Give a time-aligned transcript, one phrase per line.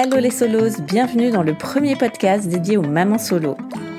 [0.00, 3.56] Hello les solos, bienvenue dans le premier podcast dédié aux mamans solo.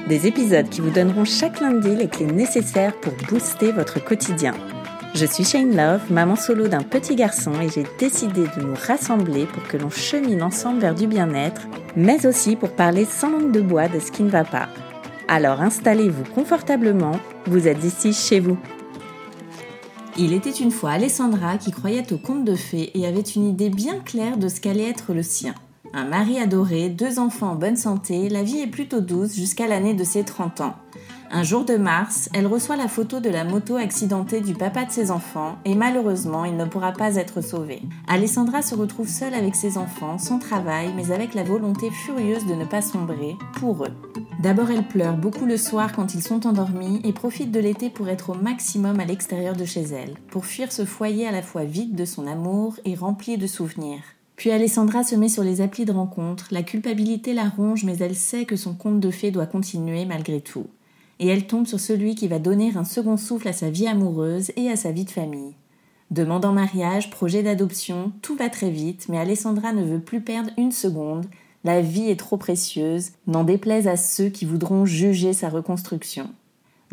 [0.08, 4.54] Des épisodes qui vous donneront chaque lundi les clés nécessaires pour booster votre quotidien.
[5.14, 9.46] Je suis Shane Love, maman solo d'un petit garçon et j'ai décidé de nous rassembler
[9.46, 13.60] pour que l'on chemine ensemble vers du bien-être, mais aussi pour parler sans langue de
[13.60, 14.70] bois de ce qui ne va pas.
[15.28, 18.58] Alors installez-vous confortablement, vous êtes ici chez vous.
[20.18, 23.70] Il était une fois Alessandra qui croyait au conte de fées et avait une idée
[23.70, 25.54] bien claire de ce qu'allait être le sien.
[25.94, 29.96] Un mari adoré, deux enfants en bonne santé, la vie est plutôt douce jusqu'à l'année
[29.96, 30.76] de ses 30 ans.
[31.32, 34.92] Un jour de mars, elle reçoit la photo de la moto accidentée du papa de
[34.92, 37.82] ses enfants et malheureusement, il ne pourra pas être sauvé.
[38.08, 42.56] Alessandra se retrouve seule avec ses enfants, son travail, mais avec la volonté furieuse de
[42.56, 43.94] ne pas sombrer, pour eux.
[44.42, 48.10] D'abord, elle pleure beaucoup le soir quand ils sont endormis et profite de l'été pour
[48.10, 51.64] être au maximum à l'extérieur de chez elle, pour fuir ce foyer à la fois
[51.64, 54.02] vide de son amour et rempli de souvenirs.
[54.40, 58.16] Puis Alessandra se met sur les applis de rencontre, la culpabilité la ronge mais elle
[58.16, 60.68] sait que son conte de fées doit continuer malgré tout.
[61.20, 64.54] Et elle tombe sur celui qui va donner un second souffle à sa vie amoureuse
[64.56, 65.56] et à sa vie de famille.
[66.10, 70.52] Demande en mariage, projet d'adoption, tout va très vite, mais Alessandra ne veut plus perdre
[70.58, 71.26] une seconde.
[71.66, 76.30] La vie est trop précieuse, n'en déplaise à ceux qui voudront juger sa reconstruction.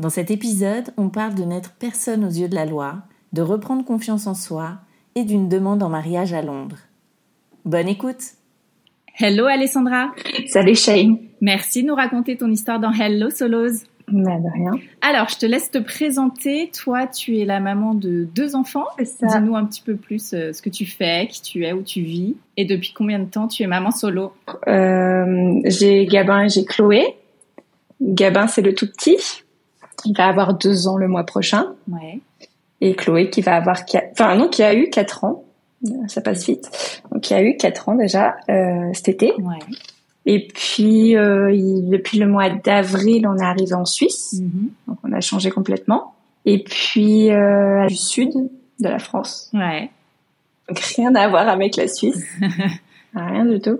[0.00, 3.84] Dans cet épisode, on parle de n'être personne aux yeux de la loi, de reprendre
[3.84, 4.78] confiance en soi
[5.14, 6.78] et d'une demande en mariage à Londres.
[7.66, 8.22] Bonne écoute.
[9.18, 10.12] Hello Alessandra.
[10.46, 11.18] Salut Shane.
[11.40, 13.82] Merci de nous raconter ton histoire dans Hello Solos.
[14.06, 14.70] Bah, de rien.
[15.00, 16.70] Alors, je te laisse te présenter.
[16.70, 18.84] Toi, tu es la maman de deux enfants.
[19.00, 22.02] Dis-nous un petit peu plus euh, ce que tu fais, qui tu es, où tu
[22.02, 24.32] vis, et depuis combien de temps tu es maman solo?
[24.68, 27.16] Euh, j'ai Gabin et j'ai Chloé.
[28.00, 29.18] Gabin, c'est le tout petit.
[30.04, 31.74] Il va avoir deux ans le mois prochain.
[31.90, 32.20] Ouais.
[32.80, 34.10] Et Chloé qui va avoir quatre...
[34.12, 35.42] enfin non, qui a eu quatre ans.
[36.08, 37.00] Ça passe vite.
[37.12, 39.32] Donc, il y a eu quatre ans déjà euh, cet été.
[39.38, 39.58] Ouais.
[40.26, 44.40] Et puis, euh, il- depuis le mois d'avril, on est arrivé en Suisse.
[44.40, 44.70] Mhm.
[44.88, 46.14] Donc, on a changé complètement.
[46.44, 48.30] Et puis, euh, du sud
[48.80, 49.50] de la France.
[49.54, 49.90] Ouais.
[50.68, 52.22] Donc, rien à voir avec la Suisse.
[53.14, 53.78] rien du tout.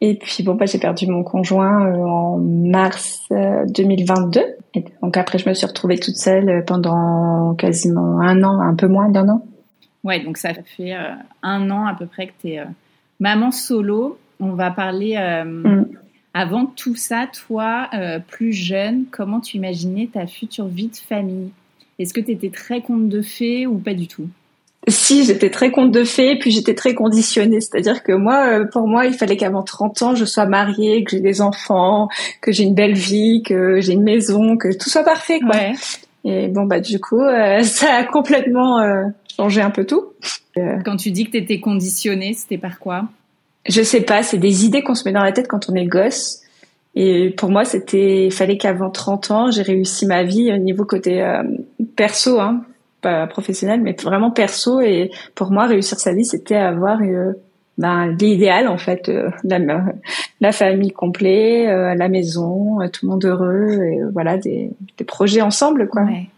[0.00, 4.42] Et puis, bon, bah, j'ai perdu mon conjoint euh, en mars euh, 2022.
[4.74, 8.88] Et donc, après, je me suis retrouvée toute seule pendant quasiment un an, un peu
[8.88, 9.46] moins d'un an.
[10.04, 12.62] Ouais, donc ça fait euh, un an à peu près que tu es
[13.20, 14.18] maman solo.
[14.40, 15.86] On va parler euh, Mm.
[16.34, 21.50] avant tout ça, toi, euh, plus jeune, comment tu imaginais ta future vie de famille?
[21.98, 24.28] Est-ce que tu étais très conte de fées ou pas du tout?
[24.88, 27.60] Si, j'étais très conte de fées, puis j'étais très conditionnée.
[27.60, 31.12] C'est-à-dire que moi, euh, pour moi, il fallait qu'avant 30 ans, je sois mariée, que
[31.12, 32.08] j'ai des enfants,
[32.42, 35.56] que j'ai une belle vie, que j'ai une maison, que tout soit parfait, quoi.
[35.56, 35.72] Ouais.
[36.24, 38.80] Et bon, bah, du coup, euh, ça a complètement
[39.38, 40.12] euh, changé un peu tout.
[40.84, 43.08] Quand tu dis que tu étais conditionnée, c'était par quoi?
[43.66, 45.86] Je sais pas, c'est des idées qu'on se met dans la tête quand on est
[45.86, 46.40] gosse.
[46.94, 50.84] Et pour moi, c'était, il fallait qu'avant 30 ans, j'ai réussi ma vie au niveau
[50.84, 51.42] côté euh,
[51.96, 52.64] perso, hein,
[53.00, 54.80] pas professionnel, mais vraiment perso.
[54.80, 57.32] Et pour moi, réussir sa vie, c'était avoir euh,
[57.78, 59.58] ben, l'idéal en fait, euh, la,
[60.40, 64.70] la famille complète, euh, la maison, euh, tout le monde heureux, et euh, voilà des,
[64.96, 66.02] des projets ensemble, quoi.
[66.02, 66.28] Ouais.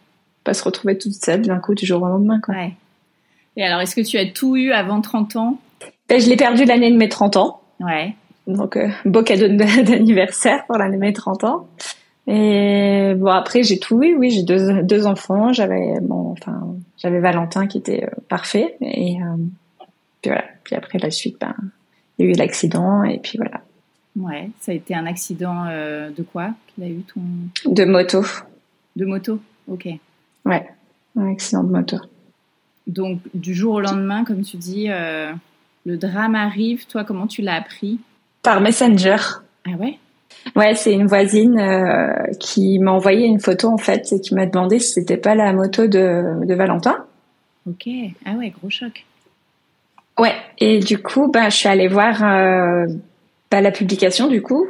[0.44, 2.54] Pas se retrouver toute seule d'un coup du jour au lendemain, quoi.
[2.54, 2.72] ouais.
[3.56, 5.58] Et alors, est-ce que tu as tout eu avant 30 ans?
[6.08, 7.60] Ben, je l'ai perdu l'année de mes 30 ans.
[7.80, 8.14] Ouais.
[8.46, 11.66] Donc, euh, beau cadeau de- d'anniversaire pour l'année de mes 30 ans.
[12.28, 14.16] Et bon, après, j'ai tout eu.
[14.16, 15.52] Oui, j'ai deux, deux enfants.
[15.52, 16.60] J'avais, bon, enfin,
[16.98, 18.76] j'avais Valentin qui était euh, parfait.
[18.80, 19.36] Et euh,
[20.22, 20.44] puis voilà.
[20.64, 21.54] Puis après, la suite, ben,
[22.18, 23.04] il y a eu l'accident.
[23.04, 23.60] Et puis voilà.
[24.16, 24.50] Ouais.
[24.60, 26.50] Ça a été un accident euh, de quoi?
[26.74, 27.20] Qu'il a eu ton
[27.72, 28.22] De moto.
[28.96, 29.38] de moto?
[29.68, 29.88] Ok.
[30.44, 30.66] Ouais.
[31.16, 31.96] Un accident de moto.
[32.86, 35.32] Donc, du jour au lendemain, comme tu dis, euh,
[35.84, 36.86] le drame arrive.
[36.86, 37.98] Toi, comment tu l'as appris?
[38.42, 39.16] Par Messenger.
[39.66, 39.98] Ah ouais?
[40.54, 44.46] Ouais, c'est une voisine euh, qui m'a envoyé une photo en fait et qui m'a
[44.46, 47.04] demandé si c'était pas la moto de, de Valentin.
[47.68, 47.88] Ok.
[48.24, 49.04] Ah ouais, gros choc.
[50.18, 50.34] Ouais.
[50.58, 52.86] Et du coup, bah, je suis allée voir euh,
[53.50, 54.68] bah, la publication du coup,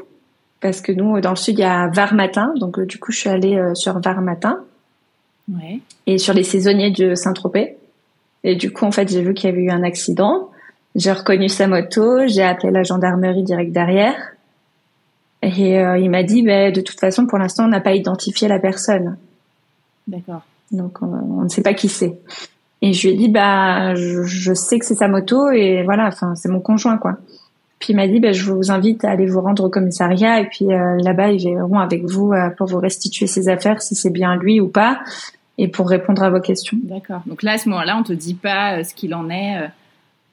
[0.61, 3.19] parce que nous dans le sud il y a Var Matin, donc du coup je
[3.19, 4.61] suis allée euh, sur Var Matin.
[5.53, 5.81] Ouais.
[6.07, 7.76] Et sur les saisonniers de Saint-Tropez.
[8.47, 10.49] Et du coup en fait j'ai vu qu'il y avait eu un accident.
[10.95, 14.17] J'ai reconnu sa moto, j'ai appelé la gendarmerie direct derrière.
[15.43, 18.49] Et euh, il m'a dit, bah, de toute façon, pour l'instant, on n'a pas identifié
[18.49, 19.19] la personne.
[20.09, 20.41] D'accord.
[20.73, 22.19] Donc, on, on ne sait pas qui c'est.
[22.81, 26.07] Et je lui ai dit, bah, je, je sais que c'est sa moto et voilà,
[26.07, 27.19] enfin, c'est mon conjoint, quoi.
[27.79, 30.47] Puis il m'a dit, bah, je vous invite à aller vous rendre au commissariat et
[30.47, 34.11] puis euh, là-bas, ils verront avec vous euh, pour vous restituer ses affaires, si c'est
[34.11, 35.01] bien lui ou pas,
[35.59, 36.79] et pour répondre à vos questions.
[36.83, 37.23] D'accord.
[37.27, 39.67] Donc là, à ce moment-là, on te dit pas euh, ce qu'il en est euh,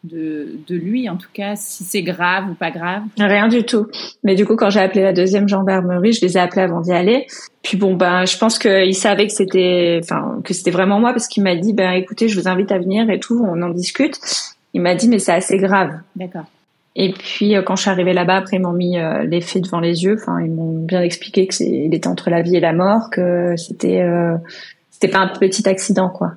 [0.04, 3.04] de, de lui, en tout cas, si c'est grave ou pas grave.
[3.18, 3.88] Rien du tout.
[4.24, 6.92] Mais du coup, quand j'ai appelé la deuxième gendarmerie, je les ai appelés avant d'y
[6.92, 7.28] aller.
[7.62, 11.28] Puis bon, ben, je pense qu'il savait que c'était, enfin, que c'était vraiment moi parce
[11.28, 14.20] qu'il m'a dit, ben, écoutez, je vous invite à venir et tout, on en discute.
[14.74, 15.92] Il m'a dit, mais c'est assez grave.
[16.16, 16.46] D'accord.
[16.96, 19.64] Et puis, euh, quand je suis arrivée là-bas, après, ils m'ont mis euh, les faits
[19.64, 20.18] devant les yeux.
[20.20, 23.56] Enfin, ils m'ont bien expliqué que il était entre la vie et la mort, que
[23.58, 24.36] c'était, euh,
[25.04, 26.36] c'était pas un petit accident, quoi.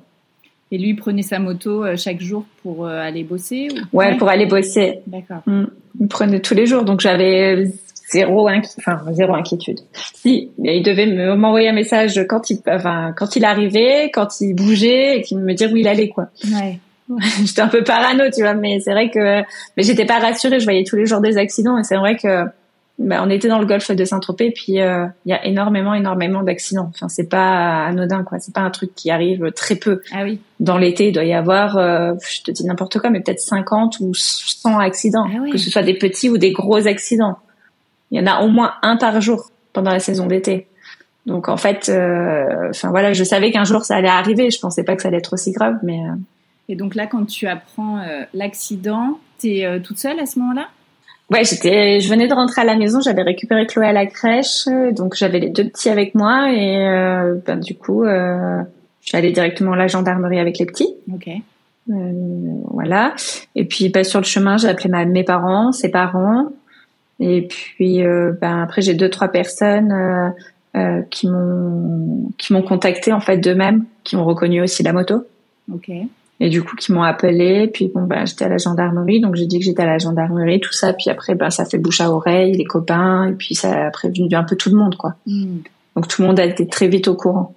[0.71, 3.97] Et lui prenait sa moto euh, chaque jour pour euh, aller bosser ou...
[3.97, 4.99] Ouais, pour aller bosser.
[5.07, 5.41] D'accord.
[5.45, 5.67] Mm.
[6.01, 7.71] Il prenait tous les jours, donc j'avais
[8.11, 8.69] zéro inqui...
[8.79, 9.79] enfin zéro inquiétude.
[10.13, 14.41] Si, mais il devait me m'envoyer un message quand il, enfin quand il arrivait, quand
[14.41, 16.27] il bougeait, et qu'il me dire où il allait, quoi.
[16.51, 16.79] Ouais.
[17.45, 19.43] j'étais un peu parano, tu vois, mais c'est vrai que,
[19.77, 20.59] mais j'étais pas rassurée.
[20.59, 22.43] Je voyais tous les jours des accidents, et c'est vrai que,
[22.99, 26.41] bah, on était dans le golfe de Saint-Tropez, puis euh, il y a énormément, énormément
[26.41, 26.89] d'accidents.
[26.95, 28.39] Enfin, c'est pas anodin, quoi.
[28.39, 30.01] C'est pas un truc qui arrive très peu.
[30.11, 30.39] Ah oui.
[30.59, 33.99] Dans l'été, il doit y avoir, euh, je te dis n'importe quoi, mais peut-être 50
[33.99, 35.51] ou 100 accidents, Ah oui.
[35.51, 37.37] que ce soit des petits ou des gros accidents.
[38.09, 40.65] Il y en a au moins un par jour pendant la saison d'été.
[41.27, 44.49] Donc en fait, euh, enfin voilà, je savais qu'un jour ça allait arriver.
[44.49, 46.13] Je pensais pas que ça allait être aussi grave, mais euh,
[46.69, 48.01] Et donc là, quand tu apprends
[48.33, 50.69] l'accident, t'es toute seule à ce moment-là?
[51.31, 54.67] Ouais, j'étais, je venais de rentrer à la maison, j'avais récupéré Chloé à la crèche,
[54.67, 58.61] euh, donc j'avais les deux petits avec moi et euh, ben, du coup, euh,
[59.01, 60.93] je suis allée directement à la gendarmerie avec les petits.
[61.13, 61.29] Ok.
[61.89, 61.93] Euh,
[62.71, 63.15] voilà.
[63.55, 66.47] Et puis bah, sur le chemin, j'ai appelé ma, mes parents, ses parents.
[67.19, 70.29] Et puis euh, ben, après, j'ai deux trois personnes euh,
[70.75, 75.25] euh, qui m'ont qui m'ont contacté en fait d'eux-mêmes, qui ont reconnu aussi la moto.
[75.73, 75.89] Ok.
[76.39, 77.67] Et du coup, qui m'ont appelé.
[77.67, 80.59] Puis bon, ben j'étais à la gendarmerie, donc j'ai dit que j'étais à la gendarmerie,
[80.59, 80.93] tout ça.
[80.93, 84.27] Puis après, ben ça fait bouche à oreille, les copains, et puis ça a prévenu
[84.33, 85.15] un peu tout le monde, quoi.
[85.25, 85.59] Hmm.
[85.95, 87.55] Donc tout le monde a été très vite au courant.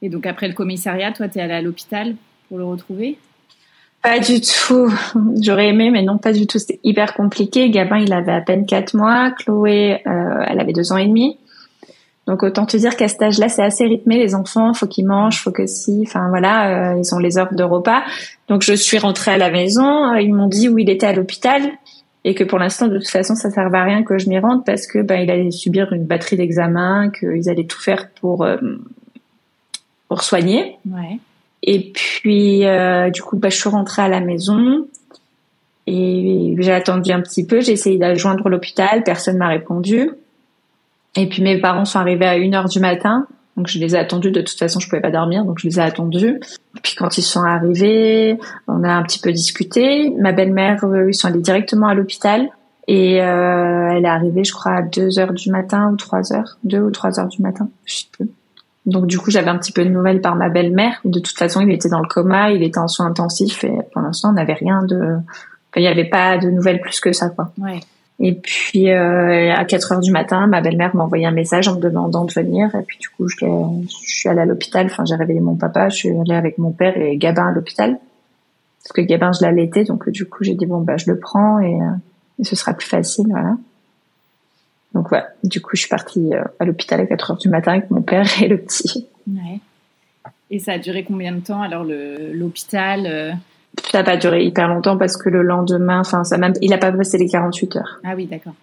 [0.00, 2.14] Et donc après le commissariat, toi, t'es allée à l'hôpital
[2.48, 3.18] pour le retrouver?
[4.02, 4.92] Pas du tout.
[5.42, 6.58] J'aurais aimé, mais non, pas du tout.
[6.58, 7.70] C'était hyper compliqué.
[7.70, 9.30] Gabin, il avait à peine quatre mois.
[9.30, 11.38] Chloé, euh, elle avait deux ans et demi.
[12.26, 14.18] Donc autant te dire qu'à cet âge-là, c'est assez rythmé.
[14.18, 16.04] Les enfants, faut qu'ils mangent, faut que si.
[16.06, 18.02] Enfin voilà, euh, ils ont les heures de repas.
[18.48, 20.12] Donc je suis rentrée à la maison.
[20.12, 21.62] Euh, Ils m'ont dit où il était à l'hôpital
[22.24, 24.64] et que pour l'instant, de toute façon, ça servait à rien que je m'y rende
[24.64, 28.56] parce que ben il allait subir une batterie d'examens, qu'ils allaient tout faire pour euh,
[30.08, 30.78] pour soigner.
[30.90, 31.18] Ouais.
[31.62, 34.86] Et puis, euh, du coup, bah, je suis rentrée à la maison
[35.86, 37.60] et j'ai attendu un petit peu.
[37.60, 40.10] J'ai essayé de joindre l'hôpital, personne m'a répondu.
[41.16, 43.26] Et puis mes parents sont arrivés à 1 heure du matin,
[43.56, 44.30] donc je les ai attendus.
[44.30, 46.40] De toute façon, je pouvais pas dormir, donc je les ai attendus.
[46.82, 50.10] Puis quand ils sont arrivés, on a un petit peu discuté.
[50.18, 52.48] Ma belle-mère, eux, ils sont allés directement à l'hôpital.
[52.86, 56.58] Et euh, elle est arrivée, je crois, à 2 heures du matin ou 3 heures.
[56.64, 57.68] 2 ou 3 heures du matin.
[58.86, 61.00] Donc du coup, j'avais un petit peu de nouvelles par ma belle-mère.
[61.04, 64.02] De toute façon, il était dans le coma, il était en soins intensifs et pour
[64.02, 65.16] l'instant, on n'avait rien de...
[65.76, 67.52] il n'y avait pas de nouvelles plus que ça, quoi.
[67.56, 67.80] Ouais.
[68.20, 71.74] Et puis euh, à 4 heures du matin, ma belle-mère m'a envoyé un message en
[71.74, 72.74] me demandant de venir.
[72.74, 73.44] Et puis du coup, je,
[73.88, 74.86] suis allée à l'hôpital.
[74.86, 75.88] Enfin, j'ai réveillé mon papa.
[75.88, 77.98] Je suis allée avec mon père et Gabin à l'hôpital
[78.84, 79.84] parce que Gabin, je l'allaitais.
[79.84, 82.88] Donc du coup, j'ai dit bon bah je le prends et, euh, ce sera plus
[82.88, 83.56] facile, voilà.
[84.92, 87.72] Donc ouais, du coup, je suis partie euh, à l'hôpital à 4 heures du matin
[87.72, 89.08] avec mon père et le petit.
[89.26, 89.60] Ouais.
[90.50, 93.32] Et ça a duré combien de temps alors l'hôpital euh,
[93.90, 96.78] Ça n'a pas duré hyper longtemps parce que le lendemain, enfin, ça même, il a
[96.78, 98.00] pas passé les 48 heures.
[98.04, 98.54] Ah oui, d'accord.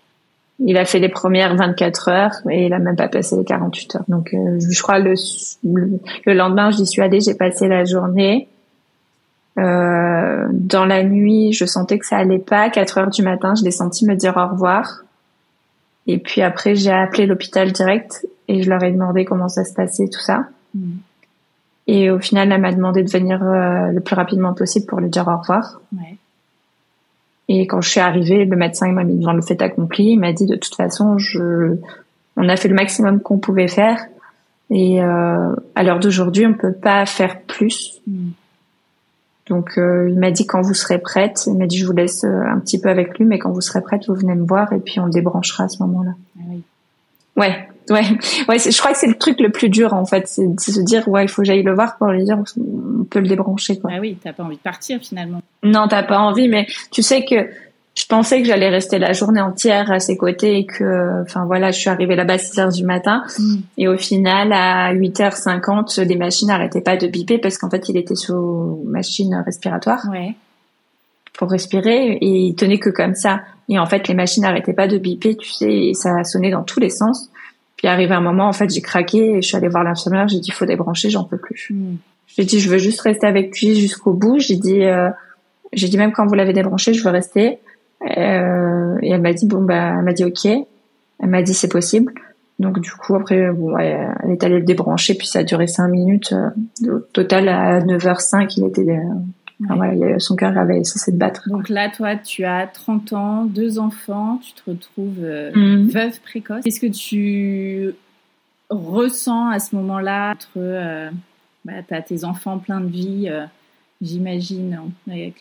[0.59, 3.95] Il a fait les premières 24 heures et il a même pas passé les 48
[3.95, 4.03] heures.
[4.07, 5.15] Donc, euh, je crois le,
[5.63, 8.47] le, le lendemain, j'y suis allée, j'ai passé la journée.
[9.57, 12.69] Euh, dans la nuit, je sentais que ça allait pas.
[12.69, 15.03] 4 heures du matin, je l'ai senti me dire au revoir.
[16.07, 19.73] Et puis après, j'ai appelé l'hôpital direct et je leur ai demandé comment ça se
[19.73, 20.45] passait, tout ça.
[20.73, 20.97] Hmm.
[21.93, 25.09] Et au final, elle m'a demandé de venir euh, le plus rapidement possible pour lui
[25.09, 25.81] dire au revoir.
[25.91, 26.15] Ouais.
[27.49, 30.11] Et quand je suis arrivée, le médecin m'a mis devant le fait accompli.
[30.11, 31.75] Il m'a dit de toute façon, je,
[32.37, 34.05] on a fait le maximum qu'on pouvait faire.
[34.69, 37.99] Et euh, à l'heure d'aujourd'hui, on peut pas faire plus.
[38.07, 38.29] Mm.
[39.47, 42.23] Donc euh, il m'a dit quand vous serez prête, il m'a dit je vous laisse
[42.23, 44.71] euh, un petit peu avec lui, mais quand vous serez prête, vous venez me voir
[44.71, 46.11] et puis on le débranchera à ce moment-là.
[46.37, 46.63] Ah oui.
[47.35, 48.05] Ouais, ouais,
[48.47, 48.59] ouais.
[48.59, 51.07] Je crois que c'est le truc le plus dur en fait, c'est de se dire
[51.07, 53.91] ouais il faut que j'aille le voir pour lui dire on peut le débrancher quoi.
[53.93, 55.41] Ah oui, t'as pas envie de partir finalement.
[55.63, 57.49] Non, t'as pas envie, mais tu sais que
[57.93, 61.71] je pensais que j'allais rester la journée entière à ses côtés et que, enfin voilà,
[61.71, 63.55] je suis arrivée là-bas à 6 heures du matin mm.
[63.77, 67.97] et au final à 8h50, les machines n'arrêtaient pas de biper parce qu'en fait il
[67.97, 70.35] était sous machine respiratoire ouais.
[71.33, 73.41] pour respirer et il tenait que comme ça.
[73.67, 76.63] Et en fait les machines n'arrêtaient pas de biper, tu sais, et ça sonnait dans
[76.63, 77.29] tous les sens.
[77.81, 80.39] Puis arrivé un moment, en fait j'ai craqué et je suis allée voir l'infirmière, j'ai
[80.39, 81.69] dit faut débrancher, j'en peux plus.
[81.71, 81.95] Mm.
[82.27, 84.37] J'ai dit je veux juste rester avec lui jusqu'au bout.
[84.37, 85.09] J'ai dit euh,
[85.73, 87.57] j'ai dit même quand vous l'avez débranché, je veux rester.
[88.03, 90.45] Euh, et elle m'a dit bon bah elle m'a dit ok.
[90.45, 92.13] Elle m'a dit c'est possible.
[92.59, 95.87] Donc du coup après bon, elle est allée le débrancher puis ça a duré cinq
[95.87, 96.35] minutes.
[96.87, 98.85] Au total à 9h05 il était
[99.63, 101.49] enfin, voilà, son cœur avait cessé de battre.
[101.49, 105.89] Donc là toi tu as 30 ans, deux enfants, tu te retrouves euh, mhm.
[105.89, 106.63] veuve précoce.
[106.63, 107.93] Qu'est-ce que tu
[108.69, 111.09] ressens à ce moment-là entre euh,
[111.65, 113.29] bah, t'as tes enfants pleins de vie
[114.01, 114.79] j'imagine,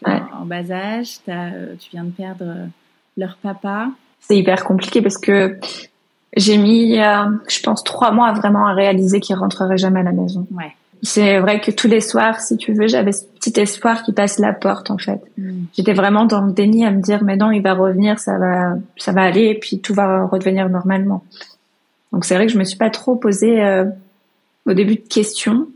[0.07, 1.19] en, bas âge.
[1.29, 2.67] Euh, tu viens de perdre euh,
[3.17, 3.91] leur papa.
[4.21, 5.59] C'est hyper compliqué parce que
[6.37, 10.13] j'ai mis, euh, je pense, trois mois vraiment à réaliser qu'il rentrerait jamais à la
[10.13, 10.47] maison.
[10.53, 10.75] Ouais.
[11.03, 14.39] C'est vrai que tous les soirs, si tu veux, j'avais ce petit espoir qu'il passe
[14.39, 15.21] la porte, en fait.
[15.39, 15.65] Mm.
[15.77, 18.75] J'étais vraiment dans le déni à me dire, mais non, il va revenir, ça va,
[18.97, 21.25] ça va aller, et puis tout va redevenir normalement.
[22.13, 23.63] Donc c'est vrai que je me suis pas trop posé
[24.67, 25.69] au début de questions.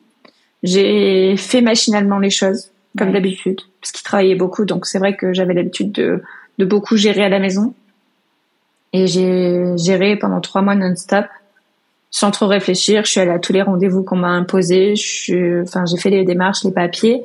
[0.63, 5.33] J'ai fait machinalement les choses comme d'habitude, parce qu'il travaillait beaucoup, donc c'est vrai que
[5.33, 6.23] j'avais l'habitude de,
[6.59, 7.75] de beaucoup gérer à la maison.
[8.93, 11.27] Et j'ai géré pendant trois mois non-stop,
[12.15, 13.05] sans trop réfléchir.
[13.05, 14.95] Je suis allée à tous les rendez-vous qu'on m'a imposés.
[14.95, 17.25] Je enfin, j'ai fait les démarches, les papiers,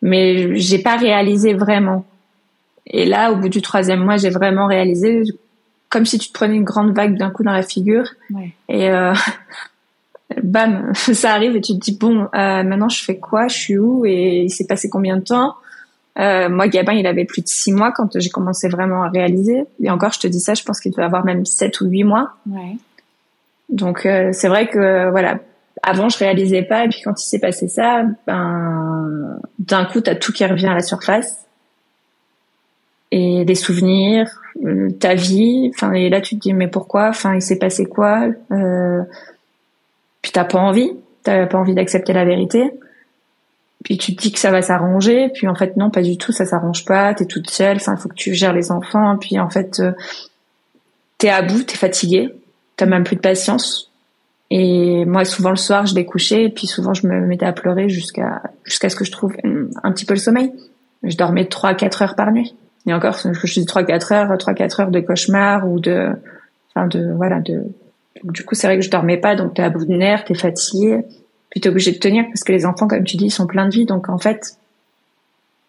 [0.00, 2.06] mais j'ai pas réalisé vraiment.
[2.86, 5.24] Et là, au bout du troisième mois, j'ai vraiment réalisé,
[5.90, 8.08] comme si tu te prenais une grande vague d'un coup dans la figure.
[8.30, 8.54] Ouais.
[8.70, 9.12] Et euh,
[10.42, 13.76] bam, ça arrive et tu te dis bon, euh, maintenant je fais quoi, je suis
[13.76, 14.06] où?
[14.06, 15.54] Et il s'est passé combien de temps?
[16.18, 19.64] Euh, Moi, Gabin, il avait plus de six mois quand j'ai commencé vraiment à réaliser.
[19.82, 22.04] Et encore, je te dis ça, je pense qu'il devait avoir même sept ou huit
[22.04, 22.30] mois.
[22.48, 22.78] Ouais.
[23.74, 25.40] Donc euh, c'est vrai que voilà,
[25.82, 30.14] avant je réalisais pas et puis quand il s'est passé ça, ben d'un coup t'as
[30.14, 31.44] tout qui revient à la surface
[33.10, 34.30] et des souvenirs,
[34.64, 35.72] euh, ta vie.
[35.74, 37.08] Enfin et là tu te dis mais pourquoi?
[37.08, 38.28] Enfin il s'est passé quoi?
[38.52, 39.02] Euh,
[40.22, 40.92] puis t'as pas envie,
[41.24, 42.70] t'as pas envie d'accepter la vérité.
[43.82, 46.30] Puis tu te dis que ça va s'arranger, puis en fait non, pas du tout,
[46.30, 49.50] ça s'arrange pas, t'es toute seule, enfin faut que tu gères les enfants, puis en
[49.50, 49.90] fait euh,
[51.18, 52.32] t'es à bout, t'es fatigué,
[52.76, 53.90] t'as même plus de patience.
[54.50, 57.52] Et moi souvent le soir je vais coucher, et puis souvent je me mettais à
[57.52, 59.34] pleurer jusqu'à jusqu'à ce que je trouve
[59.82, 60.52] un petit peu le sommeil.
[61.02, 62.54] Je dormais 3-4 heures par nuit.
[62.86, 66.10] Et encore, je dis 3-4 heures, 3-4 heures de cauchemar ou de,
[66.74, 67.64] enfin de, voilà, de,
[68.22, 70.34] du coup, c'est vrai que je dormais pas, donc t'es à bout de nerfs, t'es
[70.34, 71.04] fatigué,
[71.50, 73.74] puis t'es obligé de tenir parce que les enfants, comme tu dis, sont pleins de
[73.74, 73.86] vie.
[73.86, 74.58] Donc en fait,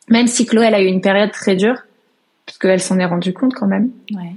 [0.10, 1.82] même si Chloé, elle a eu une période très dure,
[2.46, 3.90] parce qu'elle s'en est rendue compte quand même.
[4.14, 4.36] Ouais.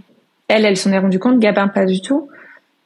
[0.48, 2.28] Elle, elle s'en est rendue compte, Gabin pas du tout.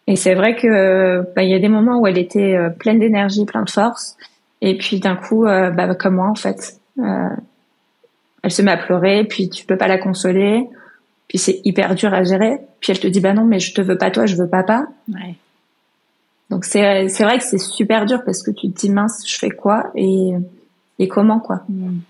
[0.07, 2.99] Et c'est vrai que bah, il y a des moments où elle était euh, pleine
[2.99, 4.17] d'énergie, pleine de force,
[4.61, 7.29] et puis d'un coup, euh, bah, comme moi en fait, euh,
[8.43, 10.69] elle se met à pleurer, puis tu peux pas la consoler.
[11.29, 12.59] Puis c'est hyper dur à gérer.
[12.81, 14.87] Puis elle te dit bah non mais je te veux pas toi, je veux papa.
[15.09, 15.35] Ouais.
[16.51, 19.39] Donc c'est c'est vrai que c'est super dur parce que tu te dis mince, je
[19.39, 20.33] fais quoi et
[20.99, 21.63] et comment quoi.
[21.71, 22.01] Hmm.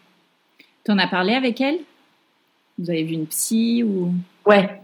[0.85, 1.79] Tu en as parlé avec elle?
[2.79, 4.13] Vous avez vu une psy ou?
[4.45, 4.82] Ouais.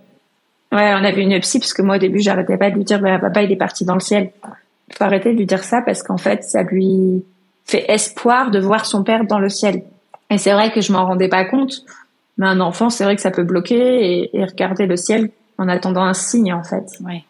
[0.70, 2.84] Ouais, on a vu une psy parce que moi au début j'arrêtais pas de lui
[2.84, 4.30] dire bah, papa il est parti dans le ciel.
[4.92, 7.24] Faut arrêter de lui dire ça parce qu'en fait ça lui
[7.64, 9.82] fait espoir de voir son père dans le ciel.
[10.30, 11.84] Et c'est vrai que je m'en rendais pas compte
[12.38, 16.04] mais un enfant, c'est vrai que ça peut bloquer et, regarder le ciel en attendant
[16.04, 16.86] un signe, en fait.
[17.04, 17.24] Ouais.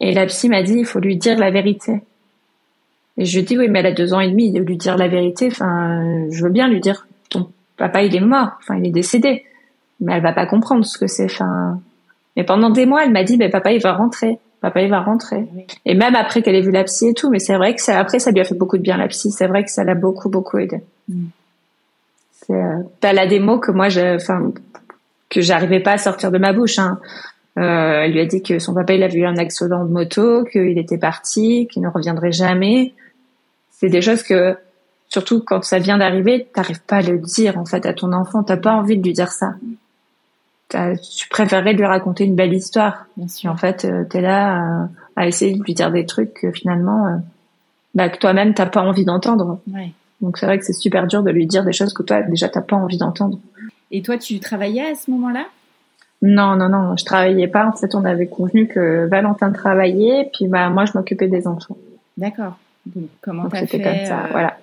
[0.00, 2.00] Et la psy m'a dit, il faut lui dire la vérité.
[3.18, 5.08] Et je dis, oui, mais elle a deux ans et demi, de lui dire la
[5.08, 8.92] vérité, enfin, je veux bien lui dire, ton papa, il est mort, enfin, il est
[8.92, 9.44] décédé.
[10.00, 11.80] Mais elle va pas comprendre ce que c'est, enfin.
[12.36, 14.38] Mais pendant des mois, elle m'a dit, ben, papa, il va rentrer.
[14.60, 15.46] Papa, il va rentrer.
[15.84, 17.98] Et même après qu'elle ait vu la psy et tout, mais c'est vrai que ça,
[17.98, 19.30] après, ça lui a fait beaucoup de bien, la psy.
[19.30, 20.80] C'est vrai que ça l'a beaucoup, beaucoup aidé.
[21.08, 21.24] Mm.
[22.50, 24.52] Euh, t'as la démo que moi, enfin,
[25.30, 26.78] que j'arrivais pas à sortir de ma bouche.
[26.78, 26.98] Hein.
[27.58, 30.44] Euh, elle lui a dit que son papa il avait eu un accident de moto,
[30.44, 32.92] qu'il était parti, qu'il ne reviendrait jamais.
[33.70, 34.56] C'est des choses que,
[35.08, 38.42] surtout quand ça vient d'arriver, t'arrives pas à le dire en fait à ton enfant.
[38.42, 39.54] T'as pas envie de lui dire ça.
[40.96, 43.06] Tu préférerais lui raconter une belle histoire.
[43.16, 43.50] Bien sûr.
[43.50, 47.22] en fait, tu es là à, essayer de lui dire des trucs que finalement,
[47.94, 49.60] bah, que toi-même t'as pas envie d'entendre.
[49.72, 49.92] Ouais.
[50.20, 52.48] Donc c'est vrai que c'est super dur de lui dire des choses que toi déjà
[52.48, 53.38] t'as pas envie d'entendre.
[53.90, 55.46] Et toi, tu travaillais à ce moment-là?
[56.22, 57.66] Non, non, non, je travaillais pas.
[57.66, 61.76] En fait, on avait convenu que Valentin travaillait, puis bah moi je m'occupais des enfants.
[62.16, 62.56] D'accord.
[62.86, 64.56] Donc comment t'as fait comme ça, euh, voilà.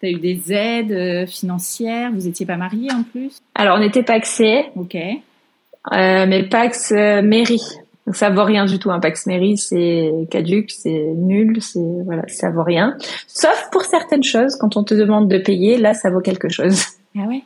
[0.00, 2.10] T'as eu des aides euh, financières?
[2.12, 3.38] Vous étiez pas mariés en plus?
[3.54, 4.94] Alors on était paxés, Ok.
[4.94, 7.62] euh, mais Pax euh, mairie.
[8.06, 8.90] Donc ça vaut rien du tout.
[8.90, 12.96] Un Pax mairie, c'est caduque, c'est nul, c'est voilà, ça vaut rien.
[13.26, 16.82] Sauf pour certaines choses, quand on te demande de payer, là ça vaut quelque chose.
[17.16, 17.42] Ah ouais?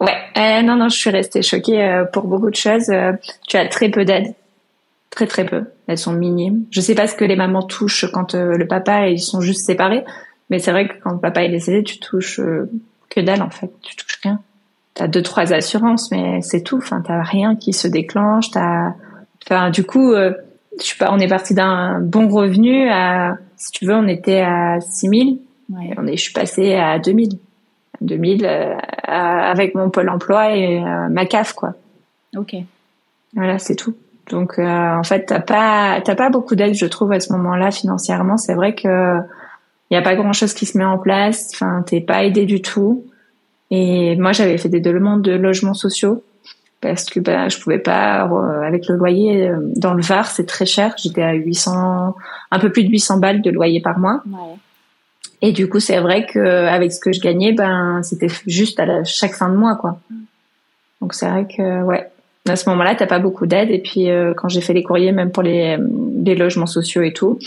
[0.00, 2.88] Ouais, euh, non, non, je suis restée choquée euh, pour beaucoup de choses.
[2.88, 3.12] Euh,
[3.46, 4.32] tu as très peu d'aide,
[5.10, 5.64] très très peu.
[5.88, 6.64] Elles sont minimes.
[6.70, 9.66] Je sais pas ce que les mamans touchent quand le papa et ils sont juste
[9.66, 10.04] séparés,
[10.50, 12.70] mais c'est vrai que quand papa est décédé, tu touches euh,
[13.08, 13.70] que dalle en fait.
[13.82, 14.40] Tu touches rien.
[14.94, 16.76] T'as deux trois assurances, mais c'est tout.
[16.78, 18.50] Enfin, t'as rien qui se déclenche.
[18.50, 18.94] T'as,
[19.46, 20.32] enfin, du coup, euh,
[20.78, 21.10] je suis pas.
[21.12, 25.38] On est parti d'un bon revenu à, si tu veux, on était à 6000
[25.72, 25.94] Ouais.
[25.96, 27.38] on est, je suis passée à 2000.
[28.00, 31.74] 2000 euh, à- avec mon pôle emploi et euh, ma CAF quoi.
[32.36, 32.56] Ok.
[33.34, 33.94] Voilà, c'est tout.
[34.30, 34.64] Donc euh,
[34.96, 38.36] en fait, t'as pas t'as pas beaucoup d'aide, je trouve, à ce moment-là financièrement.
[38.36, 39.18] C'est vrai que
[39.90, 41.50] il y a pas grand-chose qui se met en place.
[41.54, 43.04] Enfin, t'es pas aidé du tout.
[43.70, 46.22] Et moi, j'avais fait des demandes de logements sociaux
[46.80, 50.46] parce que ben je pouvais pas euh, avec le loyer euh, dans le Var, c'est
[50.46, 50.94] très cher.
[50.96, 52.16] J'étais à 800,
[52.50, 54.22] un peu plus de 800 balles de loyer par mois.
[54.26, 54.56] Ouais.
[55.42, 58.86] Et du coup, c'est vrai que avec ce que je gagnais, ben c'était juste à
[58.86, 59.98] la, chaque fin de mois, quoi.
[61.00, 62.10] Donc c'est vrai que ouais,
[62.48, 63.70] à ce moment-là, t'as pas beaucoup d'aide.
[63.70, 65.76] Et puis euh, quand j'ai fait les courriers, même pour les,
[66.24, 67.38] les logements sociaux et tout,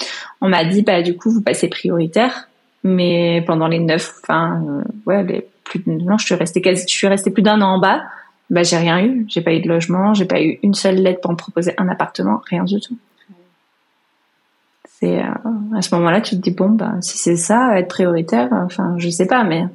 [0.42, 2.48] on m'a dit bah du coup vous passez prioritaire,
[2.84, 6.86] mais pendant les neuf, enfin euh, ouais, les plus de- non, je suis restée quasi,
[6.88, 8.04] je suis restée plus d'un an en bas.
[8.50, 11.22] Bah j'ai rien eu, j'ai pas eu de logement, j'ai pas eu une seule lettre
[11.22, 12.98] pour me proposer un appartement, rien du tout.
[15.00, 15.32] C'est euh,
[15.76, 19.10] à ce moment-là, tu te dis bon, bah, si c'est ça, être prioritaire, enfin, je
[19.10, 19.66] sais pas, mais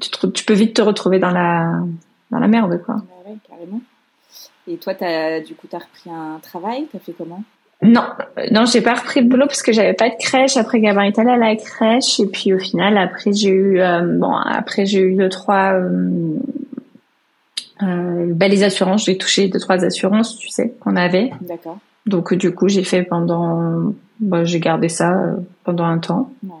[0.00, 1.80] tu, te- tu peux vite te retrouver dans la
[2.30, 2.96] dans la merde, quoi.
[3.56, 3.80] Carrément.
[4.68, 6.86] Et toi, as, du coup, t'as repris un travail?
[6.92, 7.42] T'as fait comment?
[7.82, 8.02] Non,
[8.38, 10.56] euh, non, j'ai pas repris le boulot parce que j'avais pas de crèche.
[10.56, 14.00] Après, Gabin est allé à la crèche et puis au final, après j'ai eu euh,
[14.18, 16.38] bon, après j'ai eu deux trois euh,
[17.82, 19.04] euh, bah, les assurances.
[19.04, 21.30] J'ai touché deux trois assurances, tu sais, qu'on avait.
[21.42, 21.78] D'accord.
[22.06, 26.30] Donc euh, du coup, j'ai fait pendant, bah, j'ai gardé ça euh, pendant un temps.
[26.44, 26.54] Ouais.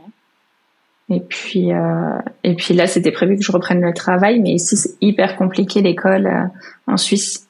[1.08, 4.76] Et puis, euh, et puis là, c'était prévu que je reprenne le travail, mais ici,
[4.76, 7.46] c'est hyper compliqué l'école euh, en Suisse.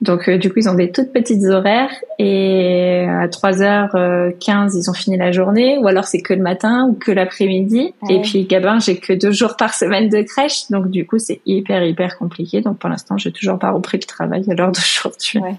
[0.00, 4.94] Donc, euh, du coup, ils ont des toutes petites horaires et à 3h15, ils ont
[4.94, 7.94] fini la journée, ou alors c'est que le matin ou que l'après-midi.
[8.02, 8.14] Ouais.
[8.14, 11.40] Et puis, Gabin, j'ai que deux jours par semaine de crèche, donc du coup, c'est
[11.46, 12.60] hyper, hyper compliqué.
[12.60, 15.38] Donc, pour l'instant, j'ai toujours pas repris le travail à l'heure d'aujourd'hui.
[15.40, 15.54] Ouais.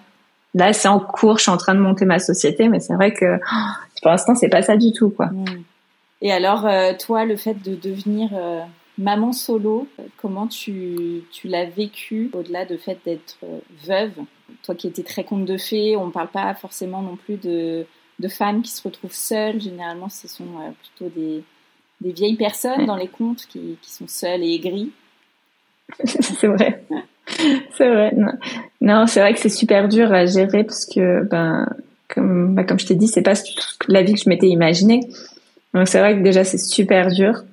[0.55, 3.13] Là, c'est en cours, je suis en train de monter ma société, mais c'est vrai
[3.13, 3.69] que oh,
[4.01, 5.27] pour l'instant, c'est pas ça du tout, quoi.
[5.27, 5.45] Mm.
[6.23, 8.61] Et alors, euh, toi, le fait de devenir euh,
[8.97, 14.13] maman solo, comment tu, tu l'as vécu au-delà du fait d'être euh, veuve?
[14.63, 17.85] Toi qui étais très conte de fées, on ne parle pas forcément non plus de,
[18.19, 19.59] de femmes qui se retrouvent seules.
[19.59, 20.45] Généralement, ce sont
[20.95, 21.43] plutôt des,
[21.99, 24.91] des vieilles personnes dans les contes qui, qui sont seules et aigries.
[26.05, 26.85] c'est vrai.
[27.75, 28.15] C'est vrai.
[28.79, 31.67] Non, c'est vrai que c'est super dur à gérer parce que, ben,
[32.07, 33.33] comme, bah, comme je t'ai dit, c'est pas
[33.89, 35.01] la vie que je m'étais imaginée.
[35.73, 37.43] Donc c'est vrai que déjà c'est super dur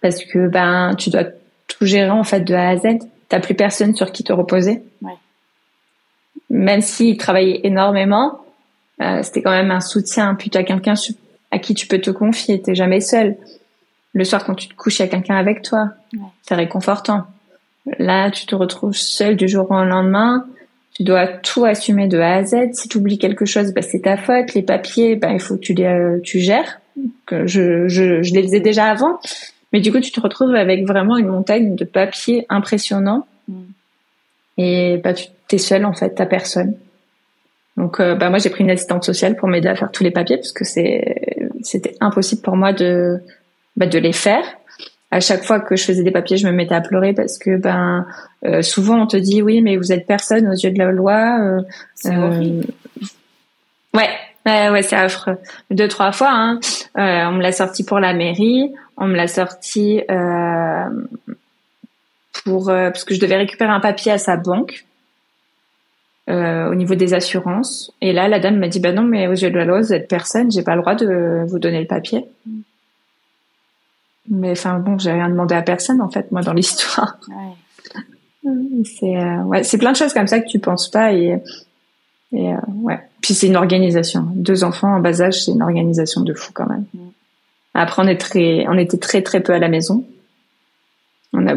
[0.00, 1.24] parce que ben tu dois
[1.68, 2.98] tout gérer en fait de A à Z.
[3.28, 4.82] T'as plus personne sur qui te reposer.
[5.00, 5.12] Ouais.
[6.50, 8.40] Même s'il travaillait énormément,
[9.00, 10.34] euh, c'était quand même un soutien.
[10.34, 10.94] Puis t'as quelqu'un
[11.50, 12.60] à qui tu peux te confier.
[12.60, 13.36] T'es jamais seul.
[14.12, 15.90] Le soir quand tu te couches, il y a quelqu'un avec toi.
[16.12, 16.20] Ouais.
[16.42, 17.26] C'est réconfortant.
[17.98, 20.46] Là, tu te retrouves seul du jour au lendemain.
[20.94, 22.74] Tu dois tout assumer de A à Z.
[22.74, 24.52] Si tu oublies quelque chose, bah, c'est ta faute.
[24.54, 26.80] Les papiers, bah, il faut que tu les euh, tu gères.
[27.26, 29.18] Que je, je, je les faisais déjà avant.
[29.72, 33.26] Mais du coup, tu te retrouves avec vraiment une montagne de papiers impressionnants.
[33.48, 33.62] Mm.
[34.58, 36.74] Et bah, tu es seul, en fait, t'as personne.
[37.76, 40.10] Donc, euh, bah, moi, j'ai pris une assistante sociale pour m'aider à faire tous les
[40.10, 43.20] papiers parce que c'est, c'était impossible pour moi de,
[43.76, 44.44] bah, de les faire.
[45.10, 47.56] À chaque fois que je faisais des papiers, je me mettais à pleurer parce que,
[47.56, 48.06] ben,
[48.44, 51.38] euh, souvent, on te dit, oui, mais vous êtes personne aux yeux de la loi.
[51.40, 51.62] euh,
[51.94, 52.66] C'est euh, horrible.
[53.94, 54.08] Ouais,
[54.46, 55.38] ouais, ouais, c'est affreux.
[55.70, 56.60] Deux, trois fois, hein.
[56.98, 60.88] Euh, on me l'a sorti pour la mairie, on me l'a sorti euh,
[62.44, 64.84] pour euh, parce que je devais récupérer un papier à sa banque
[66.30, 67.92] euh, au niveau des assurances.
[68.00, 69.92] Et là, la dame m'a dit, bah non, mais aux yeux de la loi, vous
[69.92, 72.26] êtes personne, j'ai pas le droit de vous donner le papier.
[74.28, 77.16] Mais enfin bon, j'ai rien demandé à personne en fait, moi dans l'histoire.
[77.28, 78.44] Ouais.
[78.84, 81.40] C'est euh, ouais, c'est plein de choses comme ça que tu penses pas et,
[82.32, 82.98] et euh, ouais.
[83.20, 84.26] Puis c'est une organisation.
[84.34, 86.84] Deux enfants en bas âge, c'est une organisation de fou quand même.
[86.94, 87.08] Mm.
[87.74, 90.04] Après, on est très, on était très très peu à la maison.
[91.32, 91.54] On a,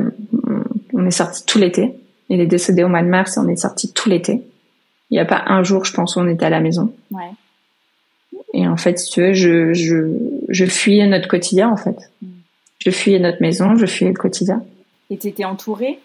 [0.94, 1.94] on est sorti tout l'été.
[2.30, 4.42] Il est décédé au mois de mars et on est sorti tout l'été.
[5.12, 6.94] Il n'y a pas un jour, je pense, où on était à la maison.
[7.12, 7.32] Ouais.
[8.54, 10.08] Et en fait, si tu veux, je, je,
[10.50, 11.98] je fuyais notre quotidien, en fait.
[12.22, 12.28] Mm.
[12.80, 14.64] Je fuyais notre maison, je fuyais le quotidien.
[15.10, 16.00] Et tu étais entourée?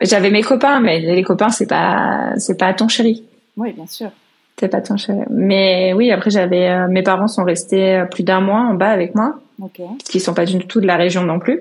[0.00, 3.24] J'avais mes copains, mais les copains, c'est pas, c'est pas ton chéri.
[3.58, 4.10] Oui, bien sûr.
[4.58, 5.20] C'est pas ton chéri.
[5.30, 8.90] Mais oui, après, j'avais, euh, mes parents sont restés euh, plus d'un mois en bas
[8.90, 9.38] avec moi.
[9.60, 9.80] Ok.
[9.98, 11.60] Parce qu'ils sont pas du tout de la région non plus.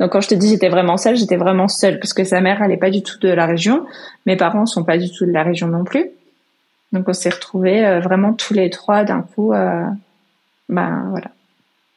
[0.00, 2.60] Donc quand je te dis j'étais vraiment seule, j'étais vraiment seule parce que sa mère
[2.62, 3.86] elle est pas du tout de la région,
[4.26, 6.10] mes parents sont pas du tout de la région non plus.
[6.92, 9.84] Donc on s'est retrouvés euh, vraiment tous les trois d'un coup, euh,
[10.68, 11.28] ben voilà,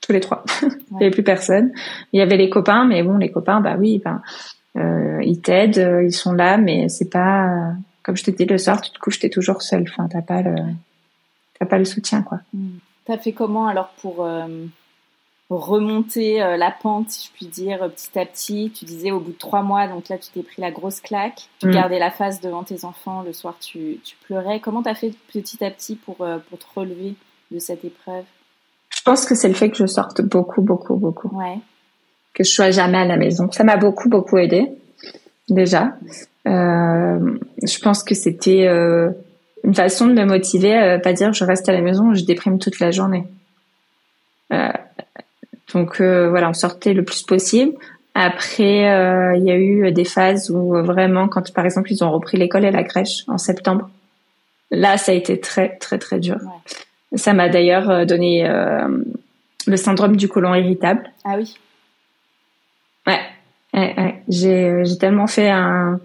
[0.02, 0.44] tous les trois.
[0.62, 1.72] Il n'y avait plus personne.
[2.14, 4.22] Il y avait les copains, mais bon les copains, bah oui, ben
[4.78, 7.74] euh, ils t'aident, euh, ils sont là, mais c'est pas
[8.08, 9.84] comme je te dis le soir, tu te couches, t'es toujours seule.
[9.88, 10.56] Enfin t'as pas le
[11.60, 12.40] t'as pas le soutien quoi.
[12.54, 12.78] Hmm.
[13.06, 14.26] T'as fait comment alors pour
[15.50, 18.72] remonter euh, la pente, si je puis dire, euh, petit à petit?
[18.76, 21.48] Tu disais au bout de trois mois, donc là tu t'es pris la grosse claque.
[21.60, 21.72] Tu mm.
[21.72, 24.60] gardais la face devant tes enfants, le soir tu, tu pleurais.
[24.60, 27.16] Comment t'as fait petit à petit pour, euh, pour te relever
[27.52, 28.26] de cette épreuve?
[28.90, 31.30] Je pense que c'est le fait que je sorte beaucoup, beaucoup, beaucoup.
[31.30, 31.60] Ouais.
[32.34, 33.50] Que je sois jamais à la maison.
[33.52, 34.70] Ça m'a beaucoup, beaucoup aidé,
[35.50, 35.94] déjà.
[36.48, 38.66] Euh, je pense que c'était
[39.64, 42.80] une façon de me motiver, pas dire je reste à la maison, je déprime toute
[42.80, 43.26] la journée.
[44.54, 44.72] Euh,
[45.74, 47.74] donc euh, voilà, on sortait le plus possible.
[48.14, 52.12] Après, euh, il y a eu des phases où vraiment, quand par exemple ils ont
[52.12, 53.90] repris l'école et la crèche en septembre,
[54.72, 56.38] là ça a été très très très dur.
[57.16, 58.48] Ça m'a d'ailleurs euh, donné
[59.68, 61.12] le syndrome du côlon irritable.
[61.26, 61.56] Ah oui.
[63.06, 63.20] Ouais,
[63.74, 66.00] ouais, j'ai j'ai tellement fait un,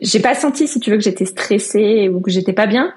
[0.00, 2.94] j'ai pas senti si tu veux que j'étais stressée ou que j'étais pas bien.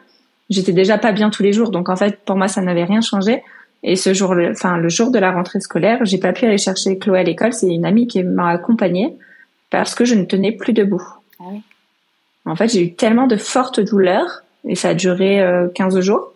[0.50, 3.02] J'étais déjà pas bien tous les jours, donc en fait pour moi ça n'avait rien
[3.02, 3.42] changé.
[3.84, 6.98] Et ce jour, enfin le jour de la rentrée scolaire, j'ai pas pu aller chercher
[6.98, 7.54] Chloé à l'école.
[7.54, 9.16] C'est une amie qui m'a accompagnée
[9.70, 11.04] parce que je ne tenais plus debout.
[11.40, 11.62] Ah oui.
[12.46, 16.32] En fait, j'ai eu tellement de fortes douleurs et ça a duré 15 euh, jours.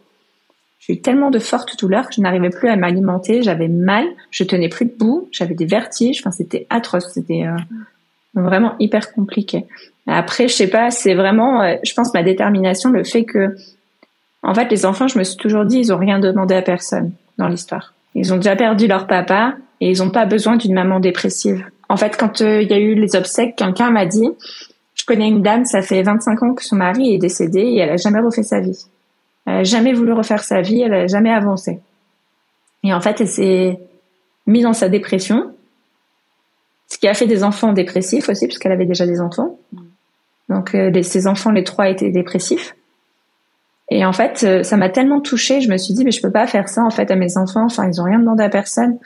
[0.80, 3.44] J'ai eu tellement de fortes douleurs que je n'arrivais plus à m'alimenter.
[3.44, 6.20] J'avais mal, je tenais plus debout, j'avais des vertiges.
[6.22, 7.12] Enfin, c'était atroce.
[7.14, 7.56] C'était euh,
[8.34, 9.66] vraiment hyper compliqué.
[10.08, 13.56] Après, je sais pas, c'est vraiment, euh, je pense, ma détermination, le fait que,
[14.42, 17.12] en fait, les enfants, je me suis toujours dit, ils ont rien demandé à personne
[17.38, 17.94] dans l'histoire.
[18.16, 21.66] Ils ont déjà perdu leur papa et ils n'ont pas besoin d'une maman dépressive.
[21.90, 24.28] En fait, quand euh, il y a eu les obsèques, quelqu'un m'a dit,
[24.96, 27.90] je connais une dame, ça fait 25 ans que son mari est décédé et elle
[27.92, 28.86] a jamais refait sa vie.
[29.46, 31.80] Elle a jamais voulu refaire sa vie, elle a jamais avancé.
[32.84, 33.80] Et en fait, elle s'est
[34.48, 35.54] mise dans sa dépression,
[36.92, 39.58] ce qui a fait des enfants dépressifs aussi, puisqu'elle avait déjà des enfants.
[40.50, 42.76] Donc, euh, ses enfants, les trois, étaient dépressifs.
[43.92, 46.32] Et en fait, euh, ça m'a tellement touchée, je me suis dit, mais je peux
[46.32, 47.66] pas faire ça en fait à mes enfants.
[47.66, 48.98] Enfin, ils ont rien demandé à personne.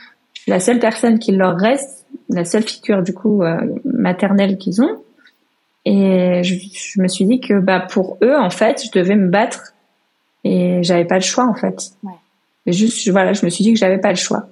[0.48, 4.98] La seule personne qui leur reste, la seule figure du coup euh, maternelle qu'ils ont.
[5.86, 9.30] Et je, je, me suis dit que bah pour eux, en fait, je devais me
[9.30, 9.74] battre
[10.43, 11.91] et j'avais pas le choix en fait.
[12.04, 12.13] Ouais.
[12.67, 14.48] Juste, voilà, je me suis dit que j'avais pas le choix.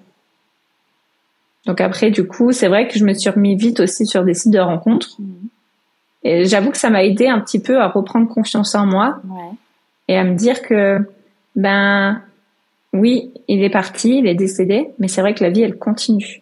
[1.65, 4.33] Donc après, du coup, c'est vrai que je me suis remis vite aussi sur des
[4.33, 5.15] sites de rencontres.
[5.19, 5.25] Mmh.
[6.23, 9.19] Et j'avoue que ça m'a aidé un petit peu à reprendre confiance en moi.
[9.27, 9.51] Ouais
[10.11, 10.99] et à me dire que
[11.55, 12.21] ben
[12.91, 16.41] oui, il est parti, il est décédé, mais c'est vrai que la vie elle continue.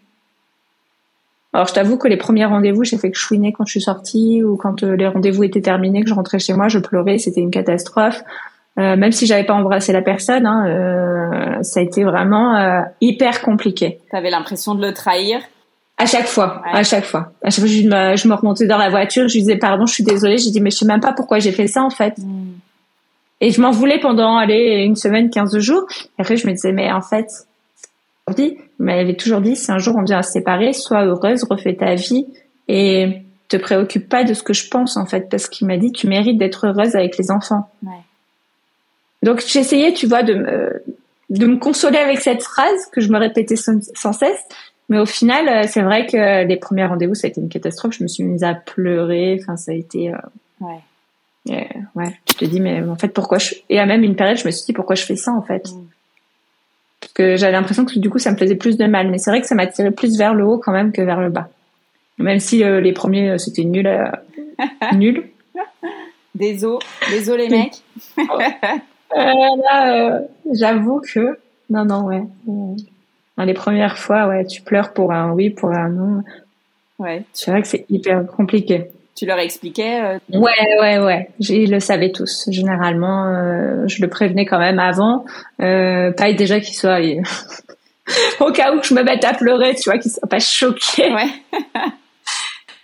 [1.53, 4.43] Alors je t'avoue que les premiers rendez-vous, j'ai fait que chouiner quand je suis sortie
[4.43, 7.41] ou quand euh, les rendez-vous étaient terminés, que je rentrais chez moi, je pleurais, c'était
[7.41, 8.23] une catastrophe.
[8.79, 12.81] Euh, même si j'avais pas embrassé la personne, hein, euh, ça a été vraiment euh,
[13.01, 13.99] hyper compliqué.
[14.11, 15.41] T'avais l'impression de le trahir?
[15.97, 17.33] À chaque fois, à chaque fois.
[17.43, 19.85] À chaque fois, je me, je me remontais dans la voiture, je lui disais pardon,
[19.85, 20.37] je suis désolée.
[20.37, 22.17] J'ai dit mais je sais même pas pourquoi j'ai fait ça en fait.
[22.17, 22.53] Hmm.
[23.41, 25.85] Et je m'en voulais pendant, allez, une semaine, 15 jours.
[26.17, 27.27] Et après, je me disais, mais en fait,
[28.79, 31.43] mais elle avait toujours dit, si un jour on vient à se séparer, sois heureuse,
[31.49, 32.25] refais ta vie
[32.67, 35.91] et te préoccupe pas de ce que je pense, en fait, parce qu'il m'a dit,
[35.91, 37.69] tu mérites d'être heureuse avec les enfants.
[37.83, 37.93] Ouais.
[39.23, 40.84] Donc, j'essayais, tu vois, de me,
[41.29, 44.39] de me consoler avec cette phrase que je me répétais sans, cesse.
[44.89, 47.95] Mais au final, euh, c'est vrai que les premiers rendez-vous, ça a été une catastrophe.
[47.97, 49.39] Je me suis mise à pleurer.
[49.41, 50.17] Enfin, ça a été, euh,
[50.62, 50.79] ouais.
[51.47, 53.55] Et, ouais, je te dis, mais en fait, pourquoi je...
[53.69, 55.67] Et à même une période, je me suis dit, pourquoi je fais ça, en fait?
[55.67, 55.88] Mm.
[56.99, 59.10] Parce que j'avais l'impression que du coup, ça me faisait plus de mal.
[59.10, 61.21] Mais c'est vrai que ça m'a tiré plus vers le haut quand même que vers
[61.21, 61.49] le bas.
[62.17, 63.88] Même si euh, les premiers, euh, c'était nul.
[63.88, 64.12] Euh,
[64.93, 65.29] nul.
[66.36, 66.79] Désolé,
[67.10, 67.82] désolé les mecs.
[69.15, 70.21] là,
[70.53, 71.37] j'avoue que...
[71.69, 72.23] Non, non, ouais.
[73.37, 76.23] Dans les premières fois, ouais, tu pleures pour un oui, pour un non.
[76.97, 77.23] Ouais.
[77.31, 81.29] C'est vrai que c'est hyper compliqué Tu leur expliquais euh, Ouais, ouais, ouais.
[81.39, 82.49] Ils le savaient tous.
[82.51, 85.25] Généralement, euh, je le prévenais quand même avant.
[85.61, 86.99] Euh, pas déjà qu'ils soient...
[88.41, 91.13] au cas où je me mette à pleurer, tu vois, qu'ils soient pas choqués.
[91.13, 91.29] Ouais.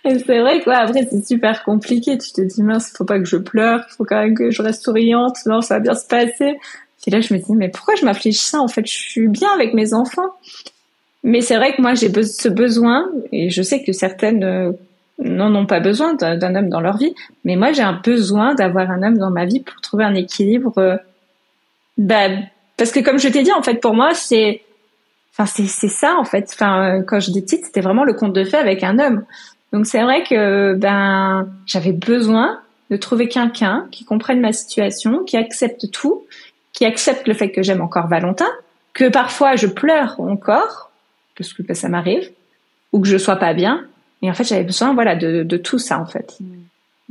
[0.06, 0.76] Et c'est vrai quoi.
[0.76, 2.16] Après, c'est super compliqué.
[2.16, 3.84] Tu te dis, mince, faut pas que je pleure.
[3.90, 5.36] Faut quand même que je reste souriante.
[5.46, 6.56] Non, ça va bien se passer.
[7.06, 9.48] Et là, je me dis, mais pourquoi je m'afflige ça En fait, je suis bien
[9.54, 10.30] avec mes enfants.
[11.22, 14.72] Mais c'est vrai que moi, j'ai ce besoin, et je sais que certaines euh,
[15.18, 17.14] n'en ont pas besoin d'un homme dans leur vie,
[17.44, 20.72] mais moi, j'ai un besoin d'avoir un homme dans ma vie pour trouver un équilibre.
[20.78, 20.96] Euh,
[21.96, 22.28] bah,
[22.76, 24.62] parce que comme je t'ai dit, en fait, pour moi, c'est,
[25.36, 26.48] enfin, c'est ça, en fait.
[26.52, 29.24] Enfin, quand je dis petite, c'était vraiment le conte de fées avec un homme.
[29.76, 35.36] Donc c'est vrai que ben j'avais besoin de trouver quelqu'un qui comprenne ma situation, qui
[35.36, 36.24] accepte tout,
[36.72, 38.48] qui accepte le fait que j'aime encore Valentin,
[38.94, 40.90] que parfois je pleure encore
[41.36, 42.30] parce que ben, ça m'arrive,
[42.92, 43.84] ou que je sois pas bien.
[44.22, 46.36] Et en fait, j'avais besoin voilà de, de tout ça en fait.
[46.40, 46.46] Mm.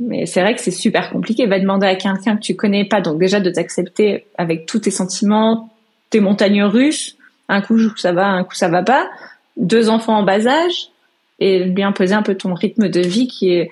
[0.00, 1.46] Mais c'est vrai que c'est super compliqué.
[1.46, 4.90] Va demander à quelqu'un que tu connais pas, donc déjà de t'accepter avec tous tes
[4.90, 5.72] sentiments,
[6.10, 7.16] tes montagnes russes.
[7.48, 9.08] Un coup ça va, un coup ça va pas.
[9.56, 10.90] Deux enfants en bas âge
[11.38, 13.70] et bien poser un peu ton rythme de vie qui est,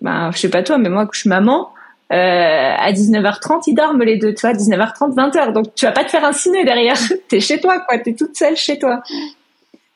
[0.00, 1.70] bah, je sais pas toi, mais moi que je suis maman,
[2.12, 5.52] euh, à 19h30 ils dorment les deux, tu vois, 19h30, 20h.
[5.52, 6.98] Donc tu vas pas te faire un ciné derrière.
[7.28, 7.98] T'es chez toi, quoi.
[7.98, 9.02] T'es toute seule chez toi.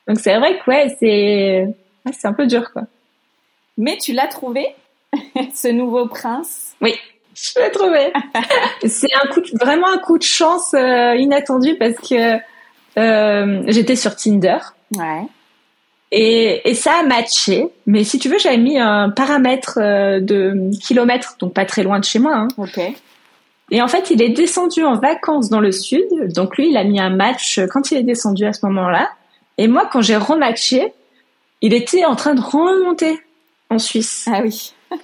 [0.07, 1.67] Donc c'est vrai que ouais, c'est,
[2.13, 2.83] c'est un peu dur, quoi.
[3.77, 4.67] Mais tu l'as trouvé,
[5.55, 6.75] ce nouveau prince?
[6.81, 6.95] Oui,
[7.35, 8.13] je l'ai trouvé.
[8.87, 12.39] c'est un coup, de, vraiment un coup de chance euh, inattendu parce que
[12.99, 14.59] euh, j'étais sur Tinder.
[14.97, 15.23] Ouais.
[16.11, 17.69] Et, et, ça a matché.
[17.87, 21.99] Mais si tu veux, j'avais mis un paramètre euh, de kilomètres, donc pas très loin
[21.99, 22.35] de chez moi.
[22.35, 22.49] Hein.
[22.57, 22.81] Ok.
[23.71, 26.07] Et en fait, il est descendu en vacances dans le sud.
[26.35, 29.11] Donc lui, il a mis un match quand il est descendu à ce moment-là.
[29.59, 30.93] Et moi, quand j'ai rematché,
[31.61, 33.19] il était en train de remonter
[33.69, 34.27] en Suisse.
[34.33, 34.73] Ah oui.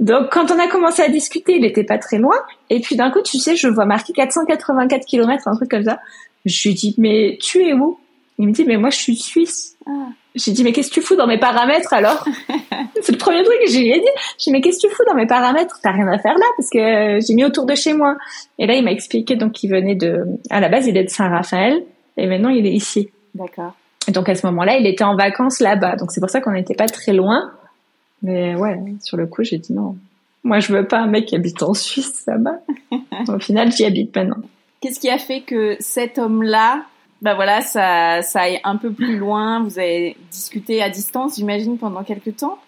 [0.00, 2.36] donc quand on a commencé à discuter, il était pas très loin.
[2.70, 6.00] Et puis d'un coup, tu sais, je vois marqué 484 km, un truc comme ça.
[6.44, 7.98] Je lui dis, mais tu es où?
[8.38, 9.76] Il me dit, mais moi, je suis suisse.
[9.86, 10.08] Ah.
[10.34, 12.24] J'ai dit, mais qu'est-ce que tu fous dans mes paramètres alors
[13.02, 13.90] C'est le premier truc que j'ai dit.
[14.38, 15.78] J'ai dit, mais qu'est-ce que tu fous dans mes paramètres?
[15.82, 18.16] T'as rien à faire là parce que j'ai mis autour de chez moi.
[18.58, 21.10] Et là, il m'a expliqué donc qu'il venait de, à la base, il est de
[21.10, 21.82] Saint-Raphaël
[22.16, 23.10] et maintenant il est ici.
[23.34, 23.74] D'accord.
[24.08, 25.96] Et donc à ce moment-là, il était en vacances là-bas.
[25.96, 27.50] Donc c'est pour ça qu'on n'était pas très loin.
[28.22, 29.96] Mais ouais, sur le coup, j'ai dit non.
[30.42, 32.60] Moi, je veux pas un mec qui habite en Suisse là-bas.
[33.28, 34.42] Au final, j'y habite maintenant.
[34.80, 36.84] Qu'est-ce qui a fait que cet homme-là
[37.22, 39.62] bah voilà, ça, ça aille un peu plus loin.
[39.62, 42.58] Vous avez discuté à distance, j'imagine, pendant quelques temps?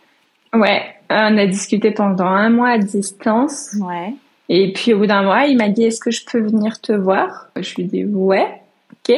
[0.55, 3.75] Ouais, on a discuté pendant un mois à distance.
[3.81, 4.15] Ouais.
[4.49, 6.93] Et puis au bout d'un mois, il m'a dit est-ce que je peux venir te
[6.93, 7.49] voir?
[7.57, 8.61] Je lui ai dit ouais,
[8.93, 9.17] ok.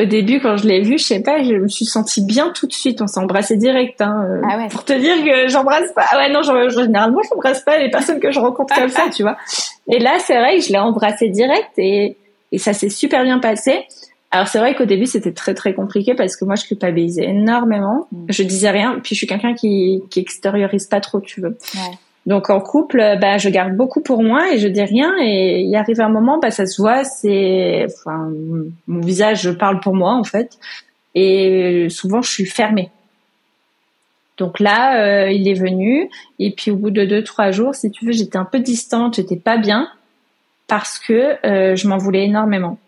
[0.00, 2.66] Au début, quand je l'ai vu, je sais pas, je me suis sentie bien tout
[2.66, 3.02] de suite.
[3.02, 4.00] On s'est embrassé direct.
[4.00, 4.68] Hein, euh, ah ouais.
[4.68, 6.04] Pour te dire que j'embrasse pas.
[6.10, 9.22] Ah ouais, non, je, généralement, j'embrasse pas les personnes que je rencontre comme ça, tu
[9.22, 9.36] vois.
[9.88, 12.16] Et là, c'est vrai que je l'ai embrassé direct et,
[12.50, 13.84] et ça s'est super bien passé.
[14.32, 18.06] Alors c'est vrai qu'au début c'était très très compliqué parce que moi je culpabilisais énormément.
[18.12, 18.26] Mm.
[18.28, 21.58] Je disais rien, puis je suis quelqu'un qui qui extériorise pas trop, tu veux.
[21.74, 21.98] Ouais.
[22.26, 25.74] Donc en couple, bah je garde beaucoup pour moi et je dis rien et il
[25.74, 28.30] arrive un moment, bah ça se voit, c'est, enfin
[28.86, 30.58] mon visage parle pour moi en fait
[31.14, 32.90] et souvent je suis fermée.
[34.36, 37.90] Donc là, euh, il est venu et puis au bout de deux trois jours, si
[37.90, 39.88] tu veux, j'étais un peu distante, j'étais pas bien
[40.66, 42.78] parce que euh, je m'en voulais énormément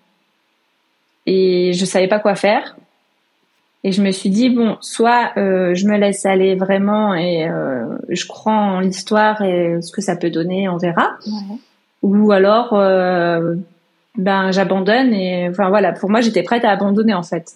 [1.26, 2.76] et je savais pas quoi faire.
[3.84, 7.86] Et je me suis dit bon, soit euh, je me laisse aller vraiment et euh,
[8.08, 11.16] je crois en l'histoire et ce que ça peut donner, on verra.
[11.26, 11.56] Ouais.
[12.02, 13.54] Ou alors euh,
[14.16, 17.52] ben j'abandonne et enfin voilà, pour moi j'étais prête à abandonner en fait.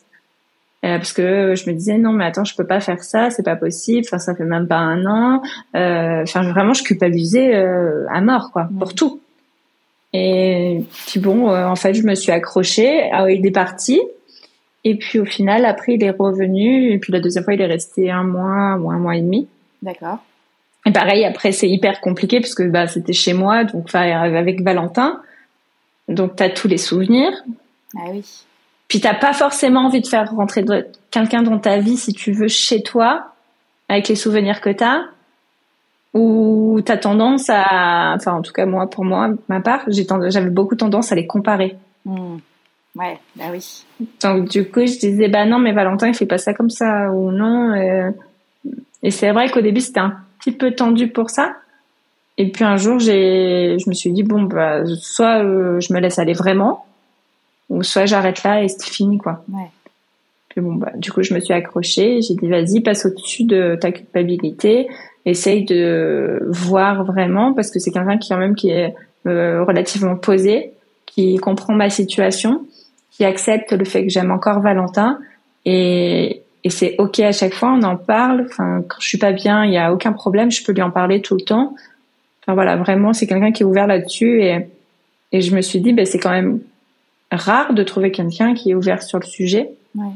[0.85, 3.43] Euh, parce que je me disais non mais attends je peux pas faire ça c'est
[3.43, 5.41] pas possible enfin ça fait même pas un an
[5.75, 7.55] euh, enfin vraiment je culpabilisais
[8.13, 9.21] à mort quoi pour tout
[10.17, 13.11] et puis bon, euh, en fait, je me suis accrochée.
[13.13, 14.01] Ah, il est parti.
[14.85, 16.93] Et puis au final, après, il est revenu.
[16.93, 19.49] Et puis la deuxième fois, il est resté un mois ou un mois et demi.
[19.83, 20.19] D'accord.
[20.87, 25.21] Et pareil, après, c'est hyper compliqué parce que bah, c'était chez moi, donc avec Valentin.
[26.09, 27.33] Donc, tu as tous les souvenirs.
[27.97, 28.25] Ah oui.
[28.87, 30.65] Puis, t'as pas forcément envie de faire rentrer
[31.11, 33.33] quelqu'un dans ta vie, si tu veux, chez toi,
[33.89, 35.07] avec les souvenirs que tu as
[36.17, 40.75] ou t'as tendance à, enfin en tout cas moi pour moi, ma part, j'avais beaucoup
[40.75, 41.77] tendance à les comparer.
[42.05, 42.37] Mmh.
[42.97, 43.85] Ouais, bah oui.
[44.23, 47.11] Donc du coup je disais bah non mais Valentin il fait pas ça comme ça
[47.13, 47.73] ou non.
[47.75, 48.11] Euh...
[49.03, 51.55] Et c'est vrai qu'au début c'était un petit peu tendu pour ça.
[52.39, 56.01] Et puis un jour j'ai, je me suis dit bon bah soit euh, je me
[56.01, 56.87] laisse aller vraiment,
[57.69, 59.45] ou soit j'arrête là et c'est fini quoi.
[59.53, 59.71] Ouais.
[60.49, 62.23] Puis bon, bah, du coup, je me suis accrochée.
[62.23, 64.89] J'ai dit, vas-y, passe au-dessus de ta culpabilité.
[65.27, 68.95] Essaye de voir vraiment, parce que c'est quelqu'un qui, quand même, qui est
[69.27, 70.73] euh, relativement posé,
[71.05, 72.65] qui comprend ma situation,
[73.11, 75.19] qui accepte le fait que j'aime encore Valentin.
[75.65, 78.47] Et, et c'est ok à chaque fois, on en parle.
[78.49, 80.91] Enfin, quand je suis pas bien, il y a aucun problème, je peux lui en
[80.91, 81.75] parler tout le temps.
[82.43, 84.69] Enfin voilà, vraiment, c'est quelqu'un qui est ouvert là-dessus et,
[85.33, 86.61] et je me suis dit, ben, c'est quand même
[87.33, 90.13] rare de trouver quelqu'un qui est ouvert sur le sujet Ouais.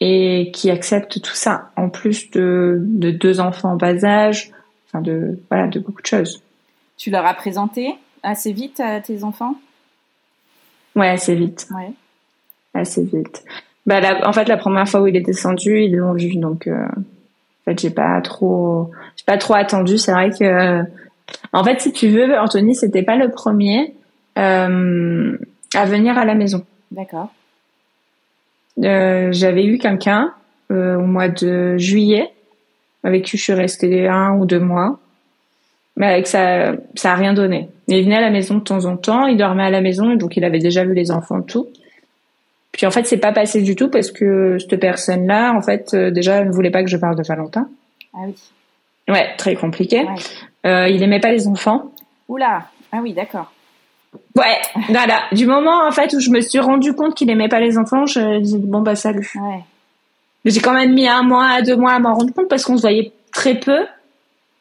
[0.00, 4.50] Et qui accepte tout ça, en plus de, de deux enfants en bas âge,
[4.86, 6.40] enfin de voilà, de beaucoup de choses.
[6.96, 9.54] Tu leur as présenté assez vite à tes enfants?
[10.96, 11.92] Ouais, assez vite, Ouais.
[12.74, 13.44] assez vite.
[13.86, 16.66] Bah, la- en fait, la première fois où il est descendu, ils l'ont vu, donc
[16.66, 19.96] euh, en fait, j'ai pas trop, j'ai pas trop attendu.
[19.98, 20.82] C'est vrai que,
[21.52, 23.94] en fait, si tu veux, Anthony, c'était pas le premier
[24.38, 25.36] euh,
[25.74, 26.64] à venir à la maison.
[26.90, 27.30] D'accord.
[28.82, 30.32] Euh, j'avais eu quelqu'un
[30.70, 32.30] euh, au mois de juillet
[33.04, 34.98] avec qui je suis restée un ou deux mois,
[35.96, 37.68] mais avec ça, ça a rien donné.
[37.86, 40.36] Il venait à la maison de temps en temps, il dormait à la maison, donc
[40.36, 41.68] il avait déjà vu les enfants tout.
[42.72, 46.10] Puis en fait, c'est pas passé du tout parce que cette personne-là, en fait, euh,
[46.10, 47.68] déjà, elle ne voulait pas que je parle de Valentin.
[48.14, 48.34] Ah oui.
[49.08, 50.04] Ouais, très compliqué.
[50.04, 50.14] Ouais.
[50.66, 51.92] Euh, il aimait pas les enfants.
[52.28, 52.66] Oula.
[52.92, 53.50] Ah oui, d'accord.
[54.36, 55.22] Ouais, voilà.
[55.32, 58.06] Du moment en fait où je me suis rendu compte qu'il aimait pas les enfants,
[58.06, 59.30] je dis bon bah salut.
[59.36, 59.64] Ouais.
[60.44, 62.76] Mais j'ai quand même mis un mois, deux mois à m'en rendre compte parce qu'on
[62.76, 63.86] se voyait très peu.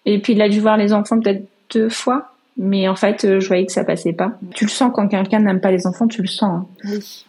[0.05, 2.33] Et puis il a dû voir les enfants peut-être deux fois.
[2.57, 4.31] Mais en fait, euh, je voyais que ça passait pas.
[4.55, 6.63] Tu le sens quand quelqu'un n'aime pas les enfants, tu le sens.
[6.63, 6.65] hein.
[6.85, 7.25] Oui.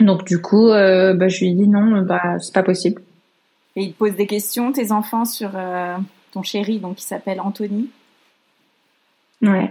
[0.00, 3.00] Donc du coup, euh, bah, je lui ai dit non, bah c'est pas possible.
[3.76, 5.96] Et ils te posent des questions, tes enfants, sur euh,
[6.32, 7.88] ton chéri, donc qui s'appelle Anthony?
[9.42, 9.70] Ouais.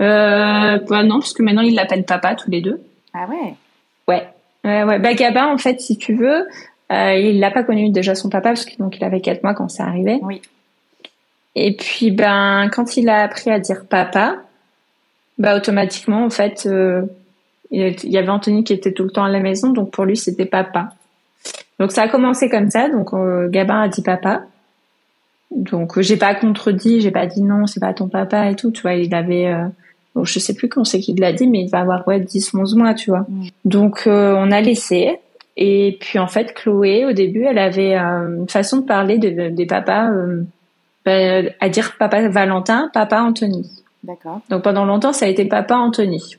[0.00, 2.80] Euh, bah non, parce que maintenant ils l'appellent papa tous les deux.
[3.14, 3.54] Ah ouais.
[4.06, 4.26] Ouais.
[4.64, 4.98] Ouais, ouais.
[4.98, 6.46] Bah Gabin, en fait, si tu veux,
[6.92, 9.54] euh, il l'a pas connu déjà son papa parce que donc il avait quatre mois
[9.54, 10.20] quand ça arrivait.
[10.22, 10.40] Oui.
[11.54, 14.36] Et puis ben quand il a appris à dire papa,
[15.38, 17.02] bah automatiquement en fait euh,
[17.70, 20.16] il y avait Anthony qui était tout le temps à la maison donc pour lui
[20.16, 20.90] c'était papa.
[21.80, 24.42] Donc ça a commencé comme ça donc euh, Gabin a dit papa.
[25.50, 28.70] Donc euh, j'ai pas contredit, j'ai pas dit non, c'est pas ton papa et tout,
[28.70, 29.66] tu vois, il avait euh,
[30.14, 32.54] bon, je sais plus quand c'est qui l'a dit mais il va avoir ouais 10
[32.54, 33.26] 11 mois, tu vois.
[33.28, 33.46] Mm.
[33.64, 35.18] Donc euh, on a laissé
[35.56, 39.48] et puis en fait Chloé au début, elle avait euh, une façon de parler de-
[39.48, 40.44] des papas euh,
[41.04, 43.68] ben, à dire papa Valentin, papa Anthony.
[44.04, 44.40] D'accord.
[44.50, 46.36] Donc pendant longtemps, ça a été papa Anthony.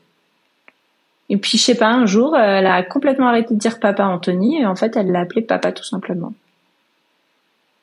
[1.28, 4.60] Et puis je sais pas, un jour, elle a complètement arrêté de dire papa Anthony
[4.60, 6.32] et en fait, elle l'a appelé papa tout simplement.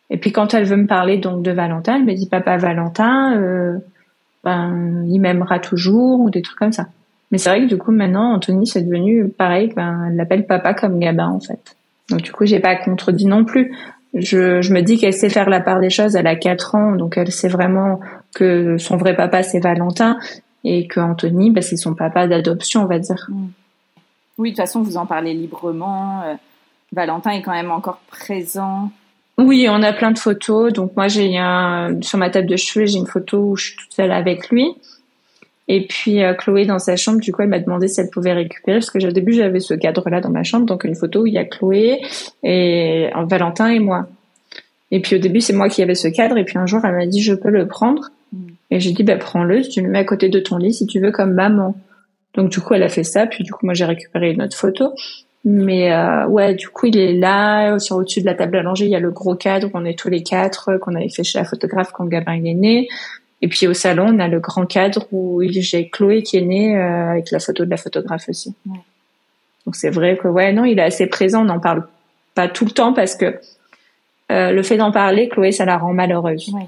[0.10, 3.36] Et puis quand elle veut me parler donc de Valentin, elle me dit papa Valentin,
[3.38, 3.78] euh,
[4.48, 6.88] ben il m'aimera toujours ou des trucs comme ça.
[7.32, 10.74] Mais c'est vrai que du coup maintenant Anthony c'est devenu pareil, ben elle l'appelle papa
[10.74, 11.76] comme Gabin en fait.
[12.10, 13.76] Donc du coup j'ai pas contredit non plus.
[14.14, 16.16] Je, me dis qu'elle sait faire la part des choses.
[16.16, 18.00] Elle a quatre ans, donc elle sait vraiment
[18.34, 20.18] que son vrai papa c'est Valentin
[20.64, 23.30] et que Anthony ben, c'est son papa d'adoption on va dire.
[24.38, 26.22] Oui, de toute façon, vous en parlez librement.
[26.24, 26.36] euh,
[26.94, 28.92] Valentin est quand même encore présent.
[29.38, 30.74] Oui, on a plein de photos.
[30.74, 33.76] Donc moi, j'ai un sur ma table de cheveux, j'ai une photo où je suis
[33.76, 34.74] toute seule avec lui.
[35.68, 38.34] Et puis euh, Chloé dans sa chambre, du coup, elle m'a demandé si elle pouvait
[38.34, 41.28] récupérer parce que au début j'avais ce cadre-là dans ma chambre, donc une photo où
[41.28, 42.00] il y a Chloé
[42.42, 44.08] et euh, Valentin et moi.
[44.92, 46.96] Et puis au début c'est moi qui avais ce cadre et puis un jour elle
[46.96, 48.48] m'a dit je peux le prendre Mm.
[48.72, 51.00] et j'ai dit bah prends-le, tu le mets à côté de ton lit si tu
[51.00, 51.76] veux comme maman.
[52.34, 54.58] Donc du coup elle a fait ça puis du coup moi j'ai récupéré une autre
[54.58, 54.94] photo.
[55.50, 58.84] Mais euh, ouais, du coup, il est là, sur au-dessus de la table à langer,
[58.84, 61.24] il y a le gros cadre, on est tous les quatre, euh, qu'on avait fait
[61.24, 62.88] chez la photographe quand Gabin il est né.
[63.42, 66.76] Et puis au salon, on a le grand cadre où j'ai Chloé qui est née
[66.76, 68.56] euh, avec la photo de la photographe aussi.
[68.66, 68.80] Ouais.
[69.66, 71.88] Donc c'est vrai que ouais, non, il est assez présent, on n'en parle
[72.36, 73.40] pas tout le temps parce que
[74.32, 76.50] euh, le fait d'en parler, Chloé, ça la rend malheureuse.
[76.50, 76.68] Ouais.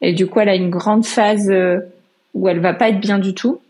[0.00, 1.80] Et du coup, elle a une grande phase euh,
[2.34, 3.60] où elle va pas être bien du tout.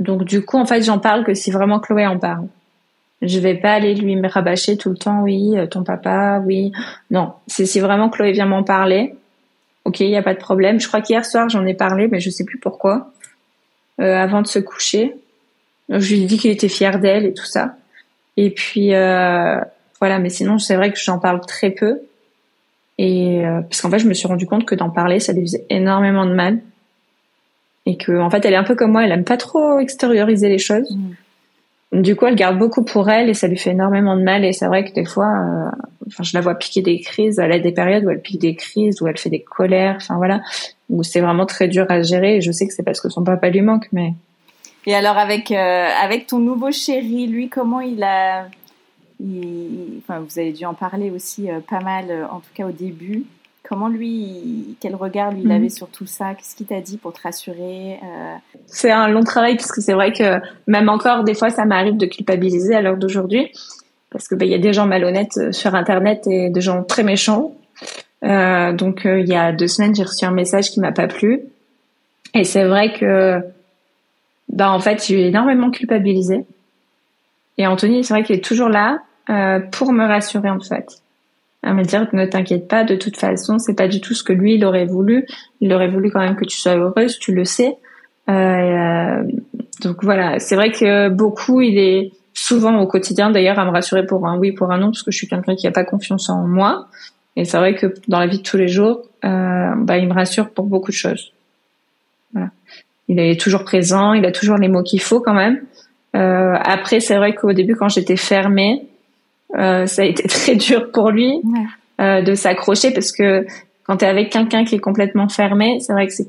[0.00, 2.48] Donc du coup, en fait, j'en parle que si vraiment Chloé en parle.
[3.22, 6.72] Je vais pas aller lui me rabâcher tout le temps, oui, euh, ton papa, oui.
[7.10, 9.14] Non, c'est si vraiment Chloé vient m'en parler.
[9.84, 10.80] Ok, il y a pas de problème.
[10.80, 13.10] Je crois qu'hier soir j'en ai parlé, mais je sais plus pourquoi.
[14.00, 15.14] Euh, avant de se coucher,
[15.88, 17.76] je lui ai dit qu'il était fier d'elle et tout ça.
[18.36, 19.60] Et puis euh,
[20.00, 22.00] voilà, mais sinon c'est vrai que j'en parle très peu.
[22.98, 25.42] Et euh, parce qu'en fait, je me suis rendu compte que d'en parler, ça lui
[25.42, 26.60] faisait énormément de mal.
[27.84, 30.48] Et que en fait, elle est un peu comme moi, elle aime pas trop extérioriser
[30.48, 30.90] les choses.
[30.90, 31.12] Mm.
[31.92, 34.44] Du coup, elle garde beaucoup pour elle et ça lui fait énormément de mal.
[34.44, 35.70] Et c'est vrai que des fois, euh,
[36.06, 37.38] enfin, je la vois piquer des crises.
[37.38, 39.96] Elle a des périodes où elle pique des crises, où elle fait des colères.
[39.96, 40.40] Enfin voilà,
[40.88, 42.36] où c'est vraiment très dur à gérer.
[42.36, 44.14] Et je sais que c'est parce que son papa lui manque, mais
[44.86, 48.46] Et alors, avec, euh, avec ton nouveau chéri, lui, comment il a,
[49.98, 53.24] enfin, vous avez dû en parler aussi pas mal, en tout cas au début.
[53.68, 55.52] Comment lui, quel regard lui il mhm.
[55.52, 56.34] avait sur tout ça?
[56.34, 57.98] Qu'est-ce qu'il t'a dit pour te rassurer
[58.66, 61.96] C'est un long travail parce que c'est vrai que même encore des fois ça m'arrive
[61.96, 63.52] de culpabiliser à l'heure d'aujourd'hui.
[64.10, 67.02] Parce que bah, il y a des gens malhonnêtes sur internet et des gens très
[67.04, 67.54] méchants.
[68.24, 71.40] Euh, donc il y a deux semaines j'ai reçu un message qui m'a pas plu.
[72.34, 73.40] Et c'est vrai que
[74.48, 76.44] bah en fait j'ai énormément culpabilisé.
[77.58, 78.98] Et Anthony, c'est vrai qu'il est toujours là
[79.30, 81.01] euh, pour me rassurer en fait,
[81.62, 84.32] à me dire ne t'inquiète pas, de toute façon, c'est pas du tout ce que
[84.32, 85.26] lui il aurait voulu.
[85.60, 87.76] Il aurait voulu quand même que tu sois heureuse, tu le sais.
[88.28, 89.22] Euh,
[89.82, 94.06] donc voilà, c'est vrai que beaucoup, il est souvent au quotidien d'ailleurs à me rassurer
[94.06, 96.28] pour un oui, pour un non, parce que je suis quelqu'un qui a pas confiance
[96.30, 96.88] en moi.
[97.36, 100.12] Et c'est vrai que dans la vie de tous les jours, euh, bah, il me
[100.12, 101.32] rassure pour beaucoup de choses.
[102.32, 102.50] Voilà.
[103.08, 105.60] Il est toujours présent, il a toujours les mots qu'il faut quand même.
[106.14, 108.86] Euh, après, c'est vrai qu'au début, quand j'étais fermée,
[109.56, 111.40] euh, ça a été très dur pour lui
[112.00, 113.46] euh, de s'accrocher parce que
[113.84, 116.28] quand tu es avec quelqu'un qui est complètement fermé, c'est vrai que c'est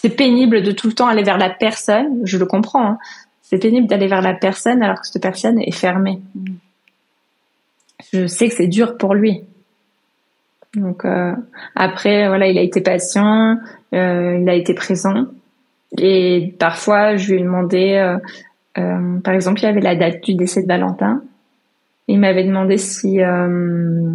[0.00, 2.20] c'est pénible de tout le temps aller vers la personne.
[2.24, 2.86] Je le comprends.
[2.86, 2.98] Hein.
[3.42, 6.20] C'est pénible d'aller vers la personne alors que cette personne est fermée.
[6.34, 6.44] Mm.
[8.12, 9.42] Je sais que c'est dur pour lui.
[10.74, 11.34] Donc euh,
[11.74, 13.56] après, voilà, il a été patient,
[13.94, 15.26] euh, il a été présent.
[15.98, 18.18] Et parfois, je lui ai demandé, euh,
[18.78, 21.22] euh, par exemple, il y avait la date du décès de Valentin.
[22.08, 24.12] Il m'avait demandé si euh,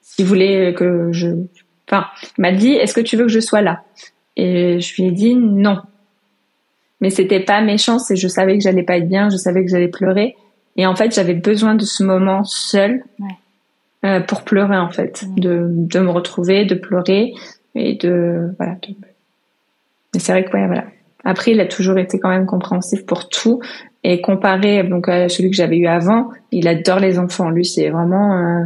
[0.00, 1.28] s'il voulait que je,
[1.88, 2.06] enfin,
[2.38, 3.82] il m'a dit est-ce que tu veux que je sois là?
[4.36, 5.78] Et je lui ai dit non.
[7.00, 9.70] Mais c'était pas méchant, c'est je savais que j'allais pas être bien, je savais que
[9.70, 10.36] j'allais pleurer,
[10.76, 13.04] et en fait j'avais besoin de ce moment seul
[14.04, 17.34] euh, pour pleurer en fait, de de me retrouver, de pleurer
[17.74, 18.76] et de voilà.
[20.14, 20.84] Mais c'est vrai que ouais, voilà.
[21.24, 23.60] Après, il a toujours été quand même compréhensif pour tout.
[24.02, 27.48] Et comparé donc à celui que j'avais eu avant, il adore les enfants.
[27.48, 28.64] Lui, c'est vraiment euh,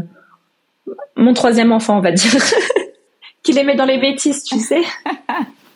[1.17, 2.33] mon troisième enfant, on va dire.
[3.43, 4.83] Qu'il aimait dans les bêtises, tu sais.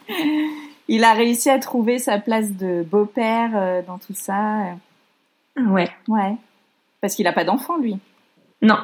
[0.89, 4.75] il a réussi à trouver sa place de beau-père euh, dans tout ça.
[5.57, 5.89] Ouais.
[6.09, 6.37] Ouais.
[7.01, 7.99] Parce qu'il a pas d'enfant, lui.
[8.61, 8.79] Non.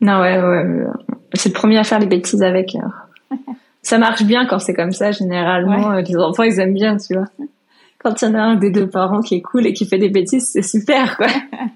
[0.00, 0.86] Non, ouais, ouais.
[1.34, 2.74] C'est le premier à faire les bêtises avec.
[2.76, 3.36] Euh.
[3.82, 5.12] ça marche bien quand c'est comme ça.
[5.12, 7.26] Généralement, euh, les enfants, ils aiment bien, tu vois.
[7.98, 9.98] Quand il y en a un des deux parents qui est cool et qui fait
[9.98, 11.26] des bêtises, c'est super, quoi.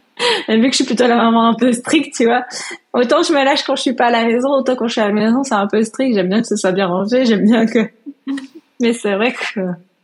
[0.49, 2.45] et vu que je suis plutôt la maman un peu stricte, tu vois.
[2.93, 5.01] Autant je me lâche quand je suis pas à la maison, autant quand je suis
[5.01, 6.15] à la maison, c'est un peu strict.
[6.15, 7.81] J'aime bien que ce soit bien rangé, j'aime bien que.
[8.81, 9.61] Mais c'est vrai que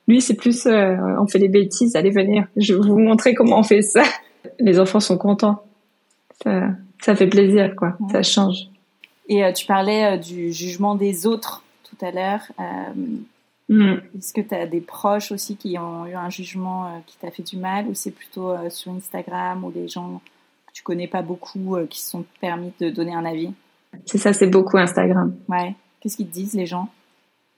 [0.07, 2.46] lui, c'est plus, euh, on fait des bêtises, allez venir.
[2.57, 4.03] Je vais vous montrer comment on fait ça.
[4.59, 5.62] Les enfants sont contents.
[6.42, 6.68] Ça,
[7.01, 7.96] ça fait plaisir, quoi.
[8.12, 8.68] Ça change.
[9.28, 11.62] Et euh, tu parlais du jugement des autres
[11.99, 12.40] tout à l'heure.
[12.61, 14.01] Euh, mm.
[14.16, 17.30] Est-ce que tu as des proches aussi qui ont eu un jugement euh, qui t'a
[17.30, 20.20] fait du mal ou c'est plutôt euh, sur Instagram ou les gens
[20.66, 23.53] que tu connais pas beaucoup qui se sont permis de donner un avis?
[24.05, 25.34] C'est ça, c'est beaucoup Instagram.
[25.49, 25.74] Ouais.
[26.01, 26.88] Qu'est-ce qu'ils te disent les gens?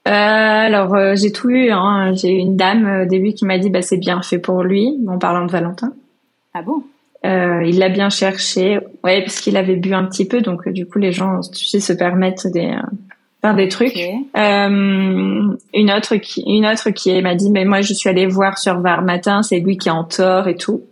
[0.07, 1.71] Alors j'ai tout eu.
[1.71, 2.15] Hein.
[2.15, 5.19] J'ai une dame au début qui m'a dit bah c'est bien fait pour lui en
[5.19, 5.93] parlant de Valentin.
[6.55, 6.83] Ah bon?
[7.23, 10.99] Il l'a bien cherché, ouais, parce qu'il avait bu un petit peu, donc du coup
[10.99, 12.75] les gens, tu sais, se permettent des,
[13.41, 13.97] faire des trucs.
[13.97, 18.59] Euh, une autre qui, une autre qui m'a dit, mais moi je suis allée voir
[18.59, 20.83] sur Var Matin, c'est lui qui est en tort et tout.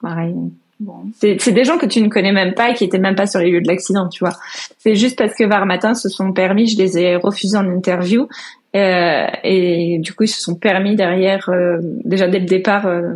[0.00, 0.34] Pareil.
[0.80, 1.04] Bon.
[1.18, 3.40] C'est des gens que tu ne connais même pas et qui étaient même pas sur
[3.40, 4.34] les lieux de l'accident, tu vois.
[4.78, 8.28] C'est juste parce que Var Matin se sont permis, je les ai refusés en interview
[8.74, 13.14] euh, et du coup ils se sont permis derrière, euh, déjà dès le départ, euh,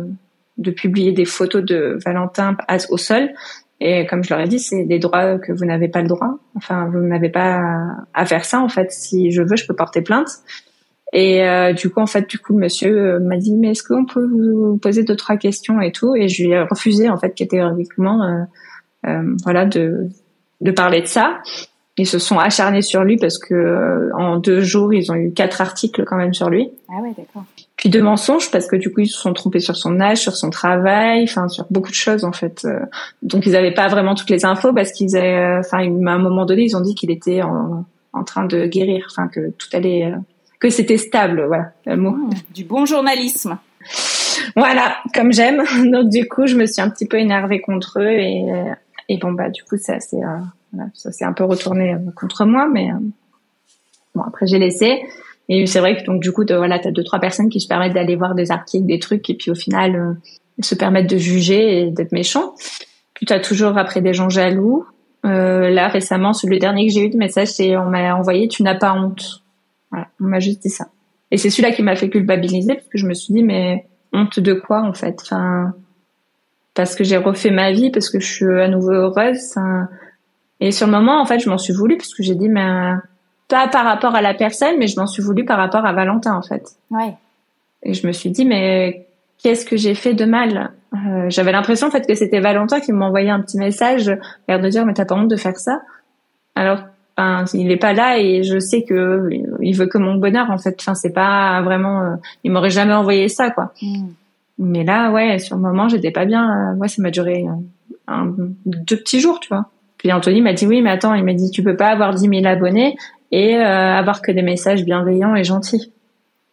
[0.57, 2.55] de publier des photos de Valentin
[2.89, 3.29] au sol
[3.79, 6.37] et comme je leur ai dit, c'est des droits que vous n'avez pas le droit.
[6.55, 7.61] Enfin, vous n'avez pas
[8.13, 8.59] à faire ça.
[8.59, 10.29] En fait, si je veux, je peux porter plainte.
[11.13, 13.83] Et euh, du coup, en fait, du coup, le monsieur euh, m'a dit, mais est-ce
[13.83, 16.15] qu'on peut vous poser deux trois questions et tout?
[16.15, 18.43] Et je lui ai refusé, en fait, catégoriquement, euh,
[19.07, 20.09] euh, voilà, de
[20.61, 21.39] de parler de ça.
[21.97, 25.31] Ils se sont acharnés sur lui parce que euh, en deux jours, ils ont eu
[25.31, 26.69] quatre articles quand même sur lui.
[26.89, 27.43] Ah ouais, d'accord.
[27.79, 30.35] Puis de mensonges parce que du coup, ils se sont trompés sur son âge, sur
[30.35, 32.65] son travail, enfin sur beaucoup de choses en fait.
[32.65, 32.79] Euh.
[33.23, 36.19] Donc ils n'avaient pas vraiment toutes les infos parce qu'ils avaient, euh, enfin à un
[36.19, 39.69] moment donné, ils ont dit qu'il était en, en, train de guérir, enfin que tout
[39.71, 40.13] allait,
[40.59, 42.11] que c'était stable, voilà le mot.
[42.11, 43.57] Mmh, du bon journalisme.
[44.57, 45.63] Voilà, comme j'aime.
[45.91, 48.45] Donc du coup, je me suis un petit peu énervée contre eux et,
[49.07, 50.21] et bon bah du coup ça c'est
[50.93, 52.97] ça s'est un peu retourné euh, contre moi, mais euh,
[54.15, 55.01] bon après j'ai laissé.
[55.49, 57.67] Et c'est vrai que donc du coup, de, voilà, t'as deux trois personnes qui se
[57.67, 60.13] permettent d'aller voir des articles, des trucs, et puis au final, euh,
[60.61, 62.53] se permettent de juger et d'être méchants.
[63.13, 64.85] Puis t'as toujours après des gens jaloux.
[65.25, 68.63] Euh, là récemment, le dernier que j'ai eu de message, c'est on m'a envoyé "tu
[68.63, 69.43] n'as pas honte".
[69.91, 70.87] On m'a juste dit ça.
[71.31, 74.39] Et c'est celui-là qui m'a fait culpabiliser parce que je me suis dit mais honte
[74.39, 75.19] de quoi en fait?
[75.21, 75.73] Enfin,
[76.75, 79.55] parce que j'ai refait ma vie, parce que je suis à nouveau heureuse.
[80.61, 82.93] Et sur le moment, en fait, je m'en suis voulu parce que j'ai dit, mais
[83.49, 86.35] pas par rapport à la personne, mais je m'en suis voulu par rapport à Valentin,
[86.35, 86.63] en fait.
[86.91, 87.15] Ouais.
[87.83, 89.07] Et je me suis dit, mais
[89.41, 90.71] qu'est-ce que j'ai fait de mal?
[90.93, 94.15] Euh, J'avais l'impression, en fait, que c'était Valentin qui m'envoyait un petit message,
[94.47, 95.81] l'air de dire, mais t'as pas honte de faire ça?
[96.55, 96.83] Alors,
[97.17, 99.29] enfin, il est pas là et je sais que
[99.61, 100.77] il veut que mon bonheur, en fait.
[100.79, 103.73] Enfin, c'est pas vraiment, euh, il m'aurait jamais envoyé ça, quoi.
[103.81, 104.09] Mm.
[104.59, 106.75] Mais là, ouais, sur le moment, j'étais pas bien.
[106.75, 107.45] Moi, ça m'a duré
[108.07, 108.33] un,
[108.65, 109.69] deux petits jours, tu vois.
[109.97, 112.27] Puis Anthony m'a dit oui, mais attends, il m'a dit tu peux pas avoir 10
[112.27, 112.95] 000 abonnés
[113.31, 113.63] et euh,
[113.97, 115.91] avoir que des messages bienveillants et gentils.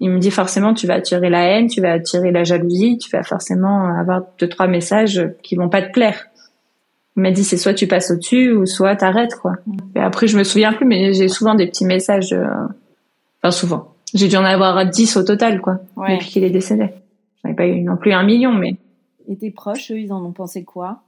[0.01, 3.11] Il me dit forcément tu vas attirer la haine, tu vas attirer la jalousie, tu
[3.11, 6.27] vas forcément avoir deux trois messages qui vont pas te plaire.
[7.16, 9.53] Il m'a dit c'est soit tu passes au-dessus ou soit t'arrêtes quoi.
[9.95, 12.45] Et après je me souviens plus mais j'ai souvent des petits messages euh,
[13.43, 13.95] enfin souvent.
[14.14, 16.14] J'ai dû en avoir 10 au total quoi Ouais.
[16.16, 16.91] depuis qu'il est décédé.
[17.43, 18.77] J'en ai pas eu non plus un million mais
[19.31, 21.01] Et tes proches, eux, ils en ont pensé quoi?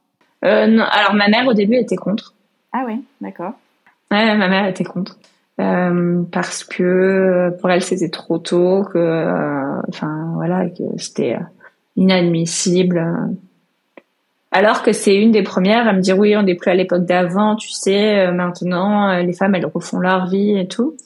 [0.47, 2.33] Euh, non, alors ma mère au début était contre.
[2.73, 3.53] Ah ouais, d'accord.
[4.11, 5.19] Ouais, ma mère était contre.
[5.61, 11.35] Euh, parce que euh, pour elle c'était trop tôt, que euh, enfin voilà, que c'était
[11.35, 11.45] euh,
[11.97, 13.05] inadmissible.
[14.53, 17.05] Alors que c'est une des premières à me dire oui, on n'est plus à l'époque
[17.05, 20.97] d'avant, tu sais, maintenant les femmes elles refont leur vie et tout.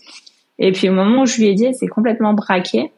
[0.59, 2.93] Et puis au moment où je lui ai dit, elle s'est complètement braquée.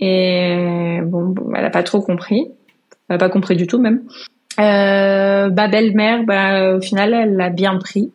[0.00, 2.50] Et bon, elle a pas trop compris.
[3.08, 4.02] Elle a pas compris du tout même.
[4.58, 8.12] Euh, bah belle-mère, bah au final elle l'a bien pris,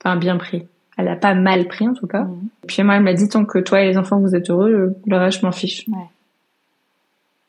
[0.00, 0.66] enfin bien pris.
[0.98, 2.24] Elle a pas mal pris en tout cas.
[2.24, 2.48] Mhm.
[2.66, 4.94] Puis moi elle m'a dit tant que toi et les enfants vous êtes heureux, le-
[5.06, 5.86] le reste je m'en fiche.
[5.88, 5.94] Ouais.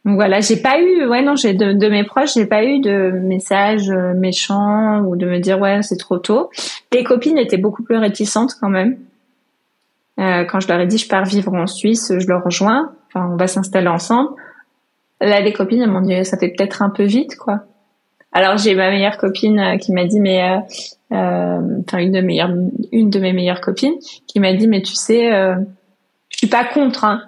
[0.06, 2.80] Donc voilà, j'ai pas eu, ouais non, j'ai de, de mes proches, j'ai pas eu
[2.80, 6.50] de messages euh, méchants ou de me dire ouais c'est trop tôt.
[6.94, 8.98] Les copines étaient beaucoup plus réticentes quand même.
[10.20, 13.30] Euh, quand je leur ai dit je pars vivre en Suisse, je leur rejoins, enfin
[13.32, 14.30] on va s'installer ensemble.
[15.22, 17.62] Là les copines elles m'ont dit ça fait peut-être un peu vite quoi.
[18.32, 20.58] Alors j'ai ma meilleure copine euh, qui m'a dit mais euh,
[21.16, 22.52] euh, enfin une de meilleures
[22.92, 23.96] une de mes meilleures copines
[24.28, 25.56] qui m'a dit mais tu sais euh,
[26.30, 27.24] je suis pas contre hein,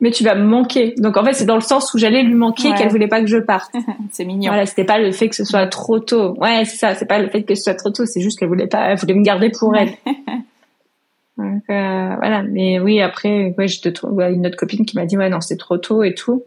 [0.00, 0.94] mais tu vas me manquer.
[0.98, 2.74] Donc en fait c'est dans le sens où j'allais lui manquer Ouais.
[2.76, 3.72] qu'elle voulait pas que je parte.
[4.10, 4.48] C'est mignon.
[4.50, 6.34] Voilà, c'était pas le fait que ce soit trop tôt.
[6.38, 8.48] Ouais, c'est ça, c'est pas le fait que ce soit trop tôt, c'est juste qu'elle
[8.48, 9.92] voulait pas elle voulait me garder pour elle.
[11.38, 13.66] Donc euh, voilà, mais oui après ouais,
[14.04, 16.44] ouais, une autre copine qui m'a dit ouais non, c'est trop tôt et tout.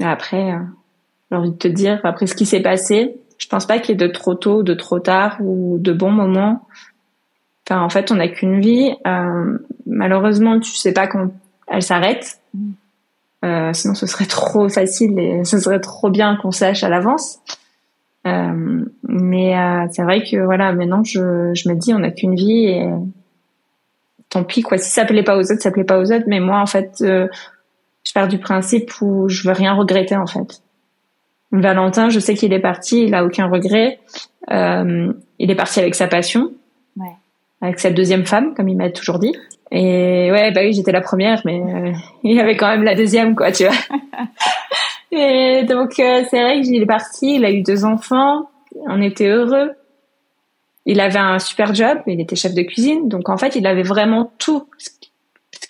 [0.00, 0.58] Et après euh,
[1.32, 4.04] j'ai envie de te dire après ce qui s'est passé, je pense pas qu'il y
[4.04, 6.68] ait de trop tôt, de trop tard ou de bons moments.
[7.66, 8.94] Enfin en fait, on n'a qu'une vie.
[9.06, 11.30] Euh, malheureusement, tu sais pas quand
[11.68, 12.38] elle s'arrête.
[13.46, 17.40] Euh, sinon, ce serait trop facile et ce serait trop bien qu'on sache à l'avance.
[18.26, 22.36] Euh, mais euh, c'est vrai que voilà, maintenant je, je me dis on n'a qu'une
[22.36, 22.88] vie et
[24.28, 24.76] tant pis quoi.
[24.76, 26.26] Si ça plaît pas aux autres, ça plaît pas aux autres.
[26.26, 27.26] Mais moi en fait, euh,
[28.04, 30.61] je pars du principe où je veux rien regretter en fait.
[31.52, 33.98] Valentin, je sais qu'il est parti, il a aucun regret.
[34.50, 36.50] Euh, il est parti avec sa passion,
[36.96, 37.12] Ouais.
[37.60, 39.34] avec sa deuxième femme, comme il m'a toujours dit.
[39.70, 41.92] Et ouais, bah oui, j'étais la première, mais euh,
[42.24, 43.74] il y avait quand même la deuxième, quoi, tu vois.
[45.14, 48.48] Et donc euh, c'est vrai qu'il est parti, il a eu deux enfants,
[48.86, 49.72] on était heureux.
[50.86, 53.82] Il avait un super job, il était chef de cuisine, donc en fait il avait
[53.82, 54.64] vraiment tout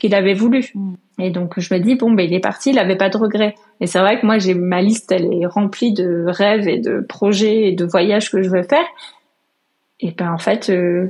[0.03, 0.70] qu'il avait voulu.
[0.74, 0.94] Mm.
[1.20, 3.55] Et donc je me dis bon ben il est parti, il avait pas de regrets.
[3.80, 7.00] Et c'est vrai que moi j'ai ma liste, elle est remplie de rêves et de
[7.00, 8.86] projets et de voyages que je veux faire.
[10.00, 11.09] Et ben en fait euh,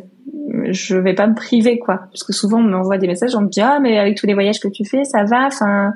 [0.71, 3.49] je vais pas me priver quoi, parce que souvent on m'envoie des messages, on me
[3.49, 5.93] dit ah mais avec tous les voyages que tu fais ça va, enfin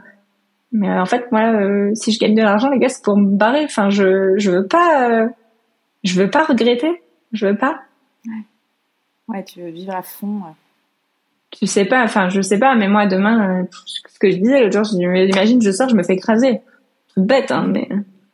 [0.72, 3.16] mais euh, en fait, moi, euh, si je gagne de l'argent, les gars, c'est pour
[3.16, 3.64] me barrer.
[3.64, 5.28] Enfin, je je veux pas, euh,
[6.04, 7.02] je veux pas regretter.
[7.32, 7.80] Je veux pas.
[9.28, 10.38] Ouais, tu veux vivre à fond.
[10.38, 10.65] ouais.
[11.58, 12.04] Tu sais pas.
[12.04, 12.74] Enfin, je sais pas.
[12.74, 13.64] Mais moi, demain, euh,
[14.06, 16.60] ce que je disais l'autre jour, je imagine, je sors, je me fais écraser.
[17.16, 17.88] Bête, hein, mais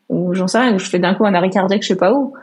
[0.09, 0.75] ou j'en sais rien.
[0.75, 2.35] Ou je fais d'un coup un arrêt cardiaque, je sais pas où.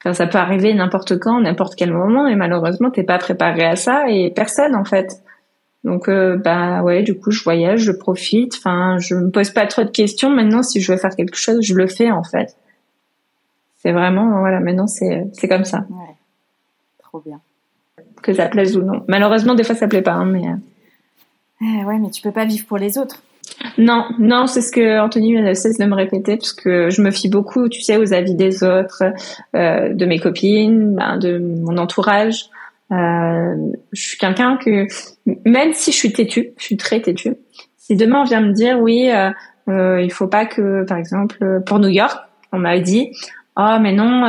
[0.00, 2.26] Enfin, ça peut arriver n'importe quand, n'importe quel moment.
[2.26, 5.22] Et malheureusement, t'es pas préparé à ça et personne en fait.
[5.84, 8.54] Donc euh, bah ouais, du coup je voyage, je profite.
[8.56, 10.30] Enfin, je me pose pas trop de questions.
[10.30, 12.56] Maintenant, si je veux faire quelque chose, je le fais en fait.
[13.76, 14.60] C'est vraiment voilà.
[14.60, 16.14] Maintenant, c'est c'est comme ça, Ouais.
[16.98, 17.40] Trop bien.
[18.26, 19.02] Que ça plaise ou non.
[19.08, 22.44] Malheureusement, des fois ça plaît pas, hein, mais euh, Eh ouais, mais tu peux pas
[22.44, 23.22] vivre pour les autres.
[23.78, 27.10] non, non, c'est ce que Anthony ne cesse de me répéter parce que je me
[27.10, 29.04] fie beaucoup, tu sais, aux avis des autres,
[29.54, 32.46] euh, de mes copines, ben, de mon entourage.
[32.92, 33.54] Euh,
[33.92, 34.86] je suis quelqu'un que,
[35.48, 37.34] même si je suis têtue, je suis très têtue.
[37.78, 39.10] Si demain on vient me dire, oui,
[39.68, 42.18] euh, il faut pas que, par exemple, pour New York,
[42.52, 43.10] on m'a dit,
[43.56, 44.24] oh mais non,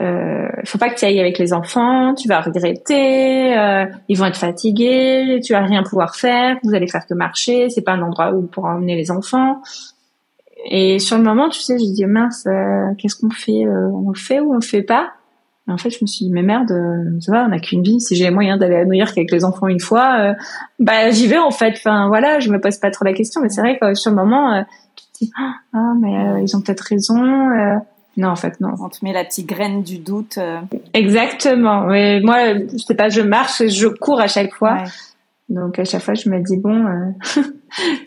[0.00, 4.18] euh, euh, faut pas que tu ailles avec les enfants, tu vas regretter, euh, ils
[4.18, 7.92] vont être fatigués, tu vas rien pouvoir faire, vous allez faire que marcher, c'est pas
[7.92, 9.60] un endroit où pour emmener les enfants.
[10.70, 14.18] Et sur le moment, tu sais, j'ai dit mince, euh, qu'est-ce qu'on fait On le
[14.18, 15.12] fait ou on le fait pas?
[15.68, 16.72] Et En fait, je me suis dit mais merde,
[17.20, 18.00] ça va, on n'a qu'une vie.
[18.00, 20.34] Si j'ai moyen d'aller à New York avec les enfants une fois,
[20.78, 21.74] bah j'y vais en fait.
[21.76, 23.40] Enfin voilà, je me pose pas trop la question.
[23.40, 24.64] Mais c'est vrai que sur le moment,
[24.94, 25.32] tu te dis
[25.72, 27.48] ah mais ils ont peut-être raison.
[28.16, 28.74] Non, en fait, non.
[28.80, 30.38] On te met la petite graine du doute.
[30.92, 31.86] Exactement.
[31.86, 34.74] Mais moi, je sais pas, je marche, je cours à chaque fois.
[34.74, 34.88] Ouais.
[35.48, 37.10] Donc à chaque fois, je me dis bon, euh,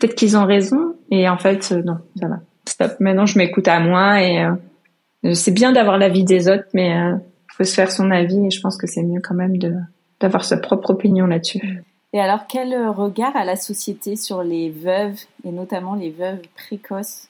[0.00, 0.94] peut-être qu'ils ont raison.
[1.10, 2.40] Et en fait, euh, non, ça va.
[2.66, 2.96] Stop.
[3.00, 7.54] Maintenant, je m'écoute à moi et euh, c'est bien d'avoir l'avis des autres, mais il
[7.56, 8.46] faut se faire son avis.
[8.46, 9.74] Et je pense que c'est mieux quand même de
[10.20, 11.84] d'avoir sa propre opinion là-dessus.
[12.12, 17.28] Et alors, quel regard a la société sur les veuves et notamment les veuves précoces?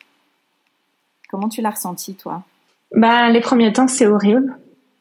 [1.28, 2.44] Comment tu l'as ressenti, toi?
[2.93, 4.57] Bah, les premiers temps, c'est horrible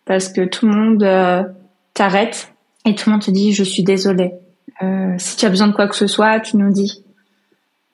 [0.06, 1.54] parce que tout le monde
[1.94, 2.54] t'arrête
[2.86, 4.34] et tout le monde te dit je suis désolée
[4.82, 7.04] euh, si tu as besoin de quoi que ce soit, tu nous dis.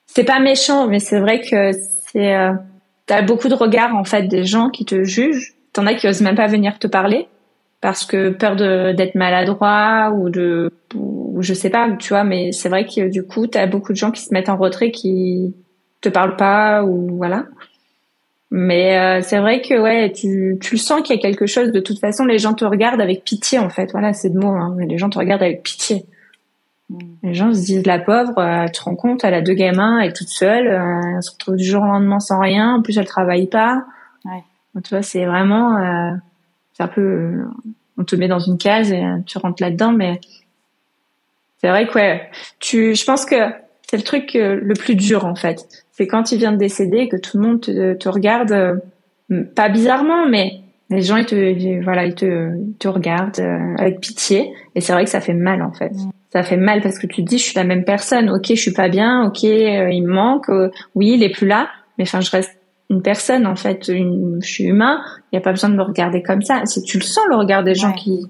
[0.06, 1.72] C'est pas méchant, mais c'est vrai que
[2.12, 2.52] c'est euh,
[3.06, 5.54] t'as beaucoup de regards en fait des gens qui te jugent.
[5.72, 7.26] T'en as qui osent même pas venir te parler
[7.80, 12.24] parce que peur de d'être maladroit ou de ou je sais pas, tu vois.
[12.24, 14.90] Mais c'est vrai que du coup t'as beaucoup de gens qui se mettent en retrait,
[14.90, 15.54] qui
[16.00, 17.46] te parlent pas ou voilà.
[18.56, 21.72] Mais euh, c'est vrai que ouais, tu, tu le sens qu'il y a quelque chose.
[21.72, 23.90] De toute façon, les gens te regardent avec pitié en fait.
[23.90, 24.54] Voilà, c'est de mots.
[24.54, 26.06] Hein, les gens te regardent avec pitié.
[27.24, 29.98] Les gens se disent la pauvre, euh, tu te rends compte, elle a deux gamins,
[29.98, 32.82] elle est toute seule, euh, elle se retrouve du jour au lendemain sans rien, en
[32.82, 33.84] plus elle travaille pas.
[34.24, 34.44] Ouais.
[34.84, 36.12] tu vois, c'est vraiment, euh,
[36.74, 37.44] c'est un peu, euh,
[37.98, 40.20] on te met dans une case et tu rentres là-dedans, mais
[41.58, 42.30] c'est vrai que ouais,
[42.60, 43.50] tu, je pense que
[43.88, 45.83] c'est le truc le plus dur en fait.
[45.96, 48.82] C'est quand il vient de décéder que tout le monde te, te regarde,
[49.54, 53.40] pas bizarrement, mais les gens ils te, voilà, ils te, te regardent
[53.78, 54.52] avec pitié.
[54.74, 55.92] Et c'est vrai que ça fait mal en fait.
[56.30, 58.28] Ça fait mal parce que tu te dis je suis la même personne.
[58.28, 59.24] Ok je suis pas bien.
[59.26, 60.48] Ok euh, il me manque.
[60.48, 61.68] Euh, oui il est plus là.
[61.96, 62.50] Mais enfin je reste
[62.90, 63.86] une personne en fait.
[63.86, 65.00] Je suis humain.
[65.32, 66.66] Il y a pas besoin de me regarder comme ça.
[66.66, 68.26] Si tu le sens le regard des gens qui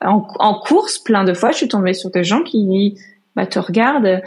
[0.00, 2.98] en, en, course plein de fois je suis tombée sur des gens qui
[3.36, 4.22] bah, te regardent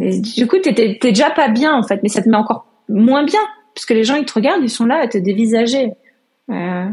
[0.00, 3.24] et du coup t'es déjà pas bien en fait mais ça te met encore moins
[3.24, 3.40] bien
[3.74, 5.92] puisque les gens ils te regardent ils sont là à te dévisager
[6.50, 6.86] euh,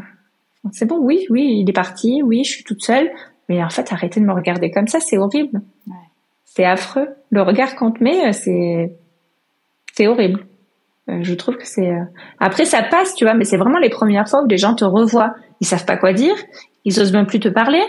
[0.71, 3.11] c'est bon oui oui il est parti oui je suis toute seule
[3.51, 5.61] mais en fait, arrêtez de me regarder comme ça, c'est horrible.
[5.85, 5.93] Ouais.
[6.45, 7.09] C'est affreux.
[7.31, 8.95] Le regard qu'on te met, euh, c'est
[9.93, 10.45] c'est horrible.
[11.09, 11.89] Euh, je trouve que c'est.
[11.89, 12.05] Euh,
[12.39, 14.85] après, ça passe, tu vois, mais c'est vraiment les premières fois où les gens te
[14.85, 15.33] revoient.
[15.59, 16.35] Ils savent pas quoi dire,
[16.85, 17.83] ils osent même plus te parler,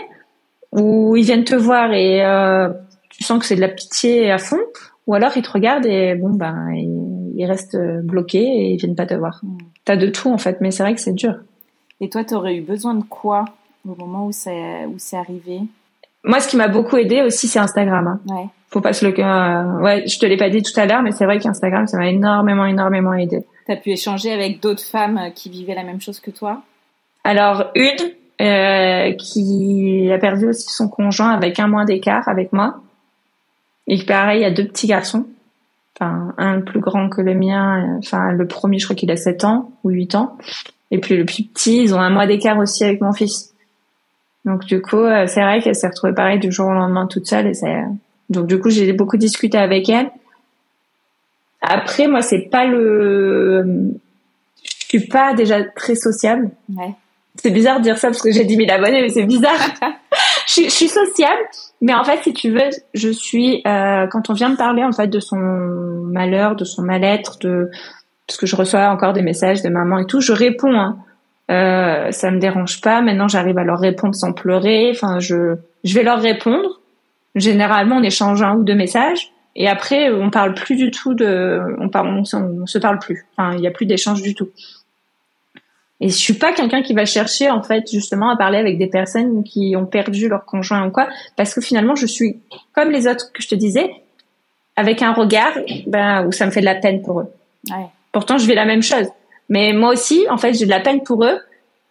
[0.73, 2.67] ou ils viennent te voir et euh,
[3.09, 4.59] tu sens que c'est de la pitié à fond,
[5.07, 9.05] ou alors ils te regardent et bon ben ils, restent bloqués et ils viennent pas
[9.05, 9.39] te voir.
[9.43, 9.57] Mm.
[9.85, 11.35] T'as de tout en fait, mais c'est vrai que c'est dur.
[11.99, 13.45] Et toi, tu aurais eu besoin de quoi
[13.87, 15.61] au moment où c'est où c'est arrivé?
[16.23, 18.07] Moi, ce qui m'a beaucoup aidé aussi, c'est Instagram.
[18.07, 18.33] Hein.
[18.33, 18.47] Ouais.
[18.69, 21.11] Faut pas se le euh, ouais, je te l'ai pas dit tout à l'heure, mais
[21.11, 23.45] c'est vrai qu'Instagram, ça m'a énormément, énormément aidé.
[23.67, 26.63] T'as pu échanger avec d'autres femmes euh, qui vivaient la même chose que toi?
[27.23, 32.81] Alors une euh, qui a perdu aussi son conjoint avec un mois d'écart avec moi,
[33.87, 35.25] et pareil, il y a deux petits garçons.
[35.95, 37.97] Enfin, un plus grand que le mien.
[37.99, 40.37] Enfin, le premier, je crois qu'il a 7 ans ou 8 ans.
[40.91, 43.53] Et puis le plus petit, ils ont un mois d'écart aussi avec mon fils.
[44.45, 47.27] Donc du coup, euh, c'est vrai qu'elle s'est retrouvée pareil du jour au lendemain toute
[47.27, 47.47] seule.
[47.47, 47.53] Et.
[48.29, 50.11] Donc du coup, j'ai beaucoup discuté avec elle.
[51.61, 53.93] Après, moi, c'est pas le...
[54.63, 56.51] Je suis pas déjà très sociable.
[56.75, 56.93] Ouais.
[57.35, 59.59] C'est bizarre de dire ça parce que j'ai 10 000 abonnés, mais c'est bizarre.
[60.47, 61.41] je, suis, sociable,
[61.81, 63.61] mais en fait, si tu veux, je suis...
[63.67, 67.69] Euh, quand on vient me parler en fait de son malheur, de son mal-être, de
[68.27, 70.79] parce que je reçois encore des messages de maman et tout, je réponds.
[70.79, 70.97] Hein.
[71.51, 73.01] Euh, ça me dérange pas.
[73.01, 74.91] Maintenant, j'arrive à leur répondre sans pleurer.
[74.91, 76.79] Enfin, je, je vais leur répondre.
[77.35, 79.31] Généralement, on échange un ou deux messages.
[79.55, 83.25] Et après, on parle plus du tout de, on, parle, on, se parle plus.
[83.37, 84.49] Il y a plus d'échange du tout.
[86.03, 88.87] Et je suis pas quelqu'un qui va chercher en fait justement à parler avec des
[88.87, 92.41] personnes qui ont perdu leur conjoint ou quoi, parce que finalement, je suis
[92.73, 93.89] comme les autres que je te disais,
[94.75, 95.53] avec un regard,
[95.87, 97.31] ben où ça me fait de la peine pour eux.
[97.69, 97.85] Ouais.
[98.11, 99.07] Pourtant, je vais la même chose.
[99.47, 101.39] Mais moi aussi, en fait, j'ai de la peine pour eux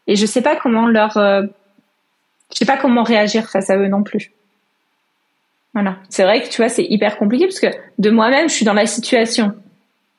[0.07, 1.45] et je sais pas comment leur, euh,
[2.53, 4.31] je sais pas comment réagir face à eux non plus.
[5.73, 5.97] Voilà.
[6.11, 8.75] C'est vrai que tu vois, c'est hyper compliqué parce que de moi-même, je suis dans
[8.75, 9.55] la situation,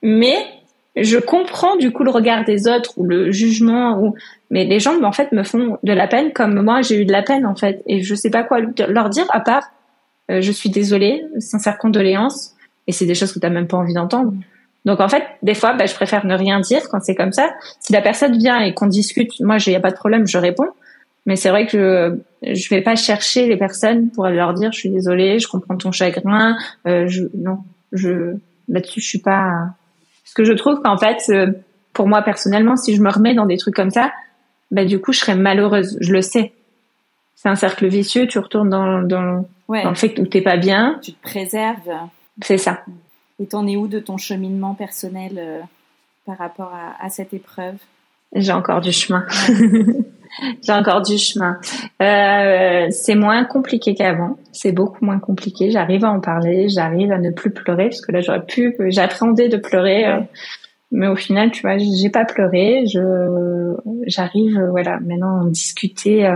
[0.02, 0.48] mais
[0.96, 4.16] je comprends du coup le regard des autres ou le jugement ou
[4.50, 7.12] mais les gens en fait me font de la peine comme moi j'ai eu de
[7.12, 9.64] la peine en fait et je sais pas quoi leur dire à part
[10.30, 12.52] euh, je suis désolée sincère condoléance
[12.88, 14.34] et c'est des choses que tu même pas envie d'entendre
[14.86, 17.52] donc en fait, des fois, bah, je préfère ne rien dire quand c'est comme ça.
[17.80, 20.68] Si la personne vient et qu'on discute, moi, j'ai a pas de problème, je réponds.
[21.26, 24.80] Mais c'est vrai que je, je vais pas chercher les personnes pour leur dire, je
[24.80, 26.58] suis désolée, je comprends ton chagrin.
[26.86, 27.60] Euh, je, non,
[27.94, 28.36] je
[28.68, 29.70] là-dessus, je suis pas,
[30.24, 31.52] Parce que je trouve qu'en fait, euh,
[31.94, 34.12] pour moi personnellement, si je me remets dans des trucs comme ça,
[34.72, 35.98] bah du coup, je serais malheureuse.
[36.02, 36.54] Je le sais.
[37.36, 38.28] C'est un cercle vicieux.
[38.28, 41.00] Tu retournes dans, dans, dans le fait que t'es pas bien.
[41.02, 41.92] Tu te préserves.
[42.42, 42.84] C'est ça.
[43.40, 45.60] Et t'en es où de ton cheminement personnel euh,
[46.26, 47.76] par rapport à, à cette épreuve?
[48.36, 49.26] J'ai encore du chemin.
[50.62, 51.60] J'ai encore du chemin.
[52.02, 54.38] Euh, c'est moins compliqué qu'avant.
[54.52, 55.72] C'est beaucoup moins compliqué.
[55.72, 56.70] J'arrive à en parler.
[56.70, 58.76] J'arrive à ne plus pleurer parce que là j'aurais pu.
[58.90, 60.06] J'appréhendais de pleurer.
[60.06, 60.20] Euh,
[60.92, 62.86] mais au final, tu vois, j'ai pas pleuré.
[62.86, 63.76] Je,
[64.06, 66.36] j'arrive, voilà, maintenant à discuter euh,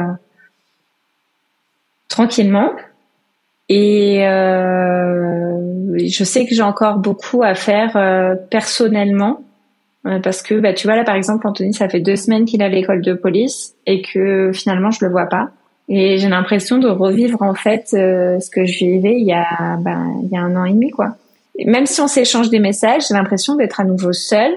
[2.07, 2.71] tranquillement.
[3.69, 9.46] Et euh, je sais que j'ai encore beaucoup à faire euh, personnellement euh,
[10.23, 12.65] parce que bah tu vois là par exemple Anthony ça fait deux semaines qu'il est
[12.65, 15.49] à l'école de police et que finalement je le vois pas.
[15.89, 19.77] Et j'ai l'impression de revivre en fait euh, ce que je vivais il y a
[19.79, 21.15] bah, il y a un an et demi quoi.
[21.65, 24.55] Même si on s'échange des messages j'ai l'impression d'être à nouveau seule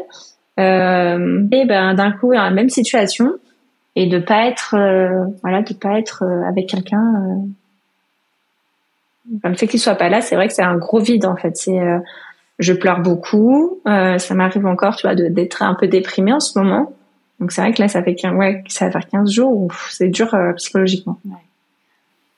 [0.59, 3.33] euh, et ben d'un coup dans la même situation
[3.97, 4.77] et de pas être
[5.43, 7.43] voilà de pas être avec quelqu'un
[9.45, 10.21] le fait qu'il soit pas là.
[10.21, 11.57] C'est vrai que c'est un gros vide en fait.
[11.57, 11.79] C'est
[12.61, 13.81] je pleure beaucoup.
[13.89, 16.93] Euh, ça m'arrive encore, tu vois, d'être un peu déprimée en ce moment.
[17.41, 20.09] Donc c'est vrai que là, ça fait 15, ouais, ça va faire 15 jours c'est
[20.09, 21.19] dur euh, psychologiquement.
[21.25, 21.39] Ouais.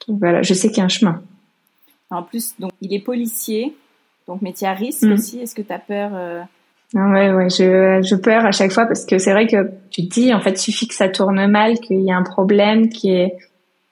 [0.06, 1.20] Donc voilà, je sais qu'il y a un chemin.
[2.10, 3.74] En plus, donc il est policier,
[4.28, 5.12] donc métier à risque mm.
[5.12, 5.40] aussi.
[5.40, 6.42] Est-ce que tu as peur euh...
[6.94, 10.06] Ah ouais, ouais, je, je pleure à chaque fois parce que c'est vrai que tu
[10.06, 13.10] te dis, en fait, suffit que ça tourne mal, qu'il y a un problème, qui
[13.10, 13.34] est,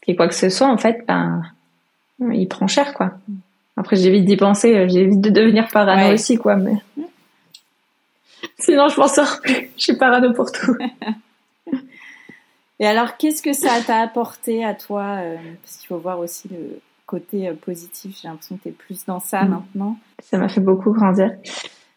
[0.02, 1.42] qui est quoi que ce soit, en fait, ben,
[2.20, 3.12] il prend cher, quoi.
[3.26, 3.34] Mm.
[3.80, 6.56] Après, j'évite d'y penser, euh, j'évite de devenir parano aussi, quoi.
[6.56, 6.74] Mais
[8.58, 9.70] sinon, je m'en sors plus.
[9.78, 10.76] Je suis parano pour tout.
[12.78, 16.48] Et alors, qu'est-ce que ça t'a apporté à toi euh, Parce qu'il faut voir aussi
[16.48, 18.18] le côté euh, positif.
[18.20, 19.48] J'ai l'impression que tu es plus dans ça mm.
[19.48, 19.96] maintenant.
[20.22, 21.30] Ça m'a fait beaucoup grandir.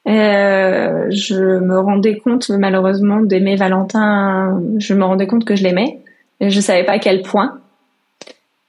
[0.07, 4.61] Euh, je me rendais compte malheureusement d'aimer Valentin.
[4.77, 5.99] Je me rendais compte que je l'aimais.
[6.39, 7.59] Je savais pas à quel point.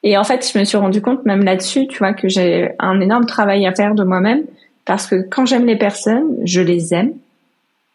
[0.07, 3.01] Et en fait, je me suis rendu compte même là-dessus, tu vois, que j'ai un
[3.01, 4.45] énorme travail à faire de moi-même
[4.85, 7.15] parce que quand j'aime les personnes, je les aime.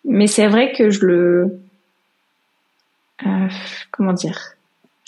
[0.06, 1.60] Mais c'est vrai que je le,
[3.28, 3.48] euh,
[3.92, 4.56] comment dire,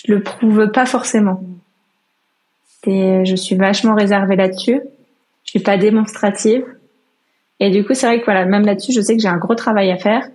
[0.05, 1.43] je le prouve pas forcément.
[2.83, 4.79] C'est, je suis vachement réservée là-dessus.
[5.43, 6.63] Je suis pas démonstrative.
[7.59, 9.55] Et du coup, c'est vrai que voilà, même là-dessus, je sais que j'ai un gros
[9.55, 10.27] travail à faire.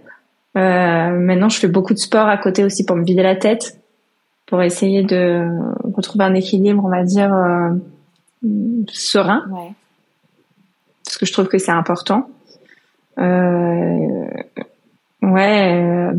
[0.56, 3.78] Euh, maintenant, je fais beaucoup de sport à côté aussi pour me vider la tête
[4.46, 5.48] pour essayer de
[5.96, 7.70] retrouver un équilibre, on va dire, euh,
[8.92, 9.44] serein.
[9.50, 9.72] Ouais.
[11.04, 12.28] Parce que je trouve que c'est important.
[13.18, 14.26] Euh,
[15.22, 15.72] ouais.
[15.72, 16.12] Euh,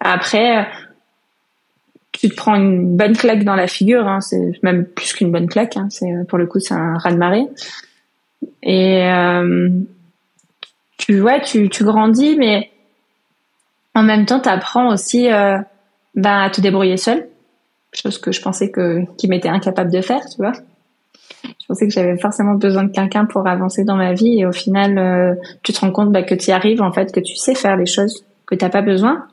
[0.00, 0.68] après,
[2.12, 4.06] tu te prends une bonne claque dans la figure.
[4.06, 5.76] Hein, c'est même plus qu'une bonne claque.
[5.76, 7.46] Hein, c'est pour le coup, c'est un raz de marée.
[8.62, 9.68] Et euh,
[10.98, 12.70] tu vois, tu, tu grandis, mais
[13.94, 15.58] en même temps, tu apprends aussi euh,
[16.14, 17.28] bah, à te débrouiller seul
[17.96, 20.52] chose que je pensais que qui m'était incapable de faire, tu vois.
[21.44, 24.52] Je pensais que j'avais forcément besoin de quelqu'un pour avancer dans ma vie et au
[24.52, 27.36] final, euh, tu te rends compte bah, que tu y arrives en fait, que tu
[27.36, 29.26] sais faire les choses, que t'as pas besoin,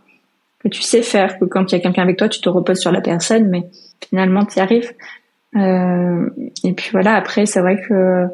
[0.60, 2.80] que tu sais faire, que quand il y a quelqu'un avec toi, tu te reposes
[2.80, 3.64] sur la personne, mais
[4.08, 4.92] finalement tu y arrives.
[5.56, 6.30] Euh,
[6.64, 8.28] et puis voilà, après c'est vrai que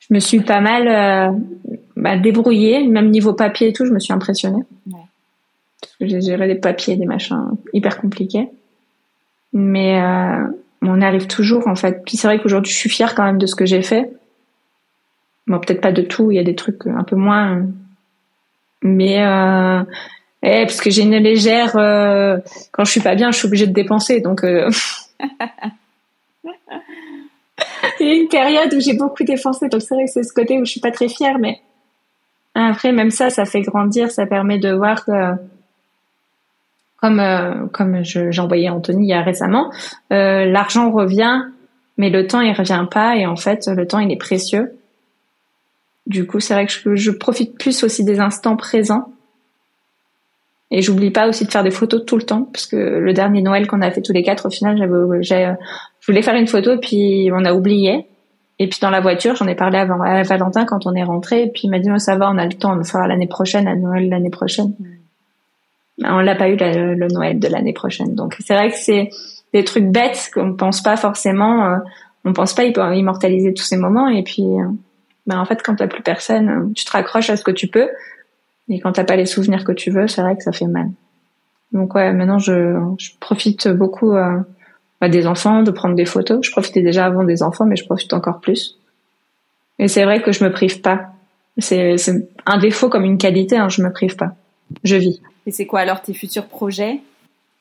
[0.00, 1.38] je me suis pas mal euh,
[1.96, 4.62] bah, débrouillée, même niveau papier et tout, je me suis impressionnée.
[4.86, 5.00] Ouais.
[5.80, 8.48] Parce que j'ai géré des papiers, des machins hyper compliqués
[9.54, 10.46] mais euh,
[10.82, 12.02] on arrive toujours en fait.
[12.04, 14.10] Puis c'est vrai qu'aujourd'hui je suis fière quand même de ce que j'ai fait.
[15.46, 17.66] Bon, peut-être pas de tout, il y a des trucs un peu moins,
[18.82, 19.82] mais euh,
[20.42, 21.76] eh, parce que j'ai une légère.
[21.76, 22.38] Euh,
[22.72, 24.42] quand je suis pas bien, je suis obligée de dépenser, donc.
[28.00, 30.32] Il y a une période où j'ai beaucoup dépensé, donc c'est vrai que c'est ce
[30.32, 31.60] côté où je suis pas très fière, mais
[32.54, 35.12] après même ça, ça fait grandir, ça permet de voir que
[37.04, 38.30] comme euh, comme j'ai
[38.70, 39.70] Anthony il y a récemment,
[40.10, 41.42] euh, l'argent revient,
[41.98, 44.72] mais le temps il revient pas et en fait le temps il est précieux.
[46.06, 49.12] Du coup, c'est vrai que je, je, profite plus aussi des instants présents.
[50.70, 53.42] Et j'oublie pas aussi de faire des photos tout le temps, parce que le dernier
[53.42, 54.76] Noël qu'on a fait tous les quatre, au final,
[55.22, 55.54] j'avais,
[56.00, 58.06] je voulais faire une photo, puis on a oublié.
[58.58, 61.44] Et puis dans la voiture, j'en ai parlé avant, à Valentin quand on est rentré,
[61.44, 63.06] et puis il m'a dit, oh, ça va, on a le temps, on le fera
[63.06, 64.74] l'année prochaine, à Noël l'année prochaine.
[64.78, 65.03] Mm
[66.02, 68.14] on l'a pas eu le, Noël de l'année prochaine.
[68.14, 69.10] Donc c'est vrai que c'est
[69.52, 71.66] des trucs bêtes qu'on pense pas forcément.
[71.66, 71.76] Euh,
[72.24, 74.08] on pense pas immortaliser tous ces moments.
[74.08, 74.66] Et puis, euh,
[75.26, 77.68] ben en fait, quand t'as plus personne, euh, tu te raccroches à ce que tu
[77.68, 77.88] peux.
[78.68, 80.88] Et quand t'as pas les souvenirs que tu veux, c'est vrai que ça fait mal.
[81.72, 84.38] Donc ouais, maintenant je, je profite beaucoup euh,
[85.00, 86.38] bah, des enfants, de prendre des photos.
[86.42, 88.78] Je profitais déjà avant des enfants, mais je profite encore plus.
[89.78, 91.10] Et c'est vrai que je me prive pas
[91.58, 91.96] c'est
[92.46, 93.56] un défaut comme une qualité.
[93.56, 94.34] Hein, je me prive pas.
[94.82, 95.20] Je vis.
[95.46, 97.00] Et c'est quoi alors tes futurs projets?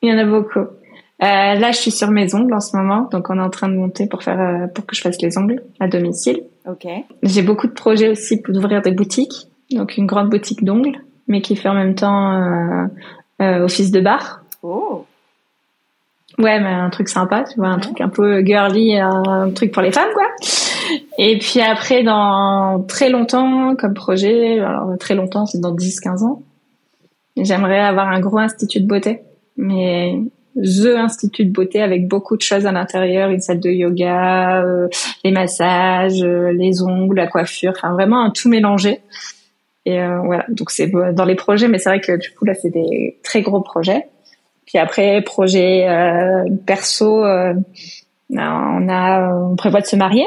[0.02, 0.60] Il y en a beaucoup.
[0.60, 3.70] Euh, là, je suis sur mes ongles en ce moment, donc on est en train
[3.70, 6.44] de monter pour faire euh, pour que je fasse les ongles à domicile.
[6.68, 6.86] Ok.
[7.22, 11.42] J'ai beaucoup de projets aussi pour ouvrir des boutiques, donc une grande boutique d'ongles, mais
[11.42, 12.34] qui fait en même temps
[13.40, 14.42] euh, office de bar.
[14.64, 15.06] Oh.
[16.40, 19.84] Ouais, mais un truc sympa, tu vois, un truc un peu girly, un truc pour
[19.84, 20.26] les femmes, quoi.
[21.18, 26.42] Et puis après, dans très longtemps, comme projet, alors très longtemps, c'est dans 10-15 ans,
[27.38, 29.22] j'aimerais avoir un gros institut de beauté.
[29.58, 30.18] Mais
[30.56, 34.88] The Institut de beauté avec beaucoup de choses à l'intérieur, une salle de yoga, euh,
[35.24, 39.02] les massages, euh, les ongles, la coiffure, enfin vraiment un tout mélangé.
[39.86, 42.54] Et euh, voilà, donc c'est dans les projets, mais c'est vrai que du coup là
[42.54, 44.08] c'est des très gros projets.
[44.66, 45.88] Puis après projet
[46.66, 50.26] perso, on a, on prévoit de se marier.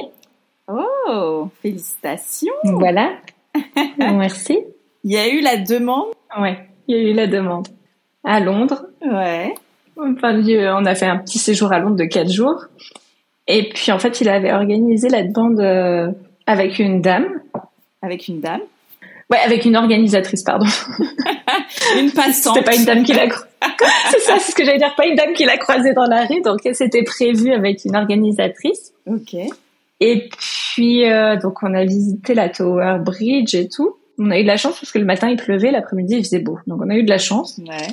[0.69, 2.53] Oh, félicitations.
[2.65, 3.13] Voilà.
[3.99, 4.59] Merci.
[5.05, 6.09] Il y a eu la demande.
[6.39, 6.59] Ouais,
[6.89, 7.69] il y a eu la demande
[8.25, 8.87] à Londres.
[9.03, 9.55] Ouais.
[9.99, 12.67] Enfin, on a fait un petit séjour à Londres de quatre jours.
[13.47, 16.11] Et puis en fait, il avait organisé la demande euh,
[16.47, 17.27] avec une dame.
[18.03, 18.61] Avec une dame
[19.31, 20.67] Ouais, avec une organisatrice, pardon.
[21.99, 22.55] une passante.
[22.55, 23.25] C'était pas une dame qui l'a
[24.11, 26.27] C'est ça, c'est ce que j'allais dire, pas une dame qui l'a croisée dans la
[26.27, 26.41] rue.
[26.43, 28.93] Donc c'était prévu avec une organisatrice.
[29.07, 29.35] Ok.
[29.99, 33.97] Et puis euh, donc on a visité la Tower Bridge et tout.
[34.19, 36.39] On a eu de la chance parce que le matin il pleuvait, l'après-midi il faisait
[36.39, 36.59] beau.
[36.67, 37.59] Donc on a eu de la chance.
[37.59, 37.89] Ouais.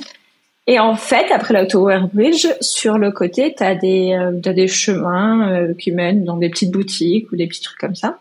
[0.66, 4.66] Et en fait, après la Tower Bridge, sur le côté, t'as des euh, as des
[4.66, 8.18] chemins euh, qui mènent dans des petites boutiques ou des petits trucs comme ça.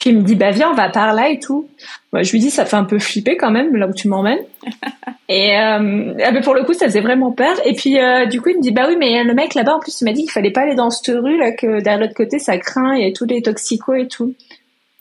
[0.00, 1.68] Puis il me dit bah viens on va par là et tout.
[2.10, 4.40] Moi je lui dis ça fait un peu flipper quand même là où tu m'emmènes.
[5.28, 7.54] et euh, ah, mais pour le coup ça faisait vraiment peur.
[7.66, 9.78] Et puis euh, du coup il me dit bah oui mais le mec là-bas en
[9.78, 12.14] plus il m'a dit qu'il fallait pas aller dans cette rue là que derrière l'autre
[12.14, 14.34] côté ça craint il y a tous les toxicos et tout.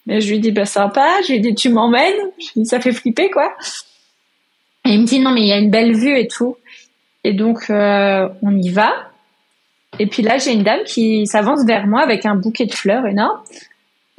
[0.10, 1.22] Je lui dis bah sympa.
[1.28, 2.14] Je lui dis tu m'emmènes.
[2.40, 3.54] Je lui dis ça fait flipper quoi.
[4.86, 6.58] Et il me dit non mais il y a une belle vue et tout.
[7.24, 8.94] Et donc euh, on y va.
[10.00, 13.06] Et puis là j'ai une dame qui s'avance vers moi avec un bouquet de fleurs
[13.06, 13.40] énorme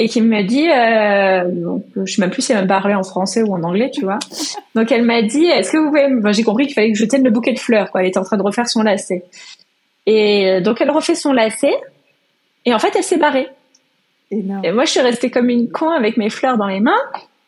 [0.02, 3.02] et qui me dit, euh, donc, je sais même plus si elle me parlait en
[3.02, 4.18] français ou en anglais, tu vois.
[4.74, 7.22] Donc elle m'a dit, est-ce que vous pouvez, j'ai compris qu'il fallait que je tienne
[7.22, 8.00] le bouquet de fleurs, quoi.
[8.00, 9.24] Elle était en train de refaire son lacet.
[10.06, 11.74] Et euh, donc elle refait son lacet
[12.64, 13.48] et en fait elle s'est barrée.
[14.30, 17.02] Et moi je suis restée comme une con avec mes fleurs dans les mains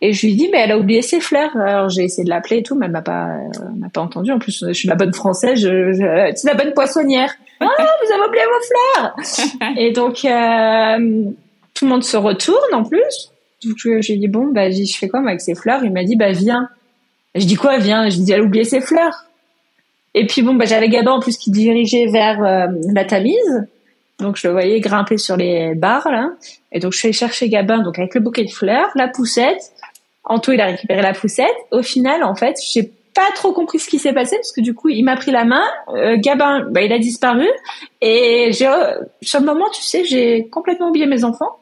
[0.05, 1.57] et je lui dis, mais elle a oublié ses fleurs.
[1.57, 3.37] Alors j'ai essayé de l'appeler et tout, mais elle m'a pas,
[3.77, 4.33] m'a pas entendu.
[4.33, 7.33] En plus, je suis la bonne française, je, je suis la bonne poissonnière.
[7.65, 9.77] Ah, vous avez oublié vos fleurs.
[9.79, 11.31] et donc, euh,
[11.75, 13.31] tout le monde se retourne en plus.
[13.65, 15.85] Donc j'ai dit, bon, bah, je fais quoi avec ces fleurs?
[15.85, 16.69] Il m'a dit, bah, viens.
[17.37, 18.09] je dis quoi, viens?
[18.09, 19.27] Je dis, elle a oublié ses fleurs.
[20.15, 23.69] Et puis bon, bah, j'avais Gabin en plus qui dirigeait vers euh, la Tamise.
[24.19, 26.31] Donc je le voyais grimper sur les barres là.
[26.71, 29.73] Et donc je suis allée chercher Gabin donc avec le bouquet de fleurs, la poussette,
[30.25, 31.55] Anto, il a récupéré la poussette.
[31.71, 34.75] Au final, en fait, j'ai pas trop compris ce qui s'est passé parce que du
[34.75, 35.65] coup, il m'a pris la main.
[35.89, 37.47] Euh, Gabin, bah, il a disparu.
[38.01, 41.59] Et j'ai, euh, sur le moment, tu sais, j'ai complètement oublié mes enfants.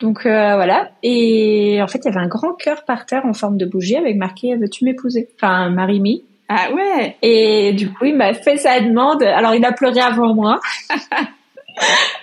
[0.00, 0.90] Donc euh, voilà.
[1.02, 3.96] Et en fait, il y avait un grand cœur par terre en forme de bougie
[3.96, 5.28] avec marqué "Veux-tu m'épouser?
[5.36, 6.24] Enfin, Marie-Mi.
[6.48, 7.16] Ah ouais.
[7.22, 9.22] Et du coup, il m'a fait sa demande.
[9.22, 10.60] Alors, il a pleuré avant moi.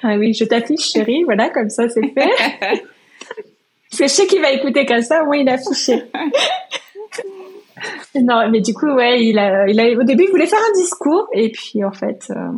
[0.03, 1.23] ah oui, je t'affiche, chérie.
[1.23, 2.83] Voilà, comme ça, c'est fait.
[3.91, 6.03] C'est je sais qu'il va écouter comme ça, moi il a affiché.
[8.15, 10.79] non, mais du coup, ouais, il a, il a, au début, il voulait faire un
[10.79, 12.51] discours, et puis en fait, euh,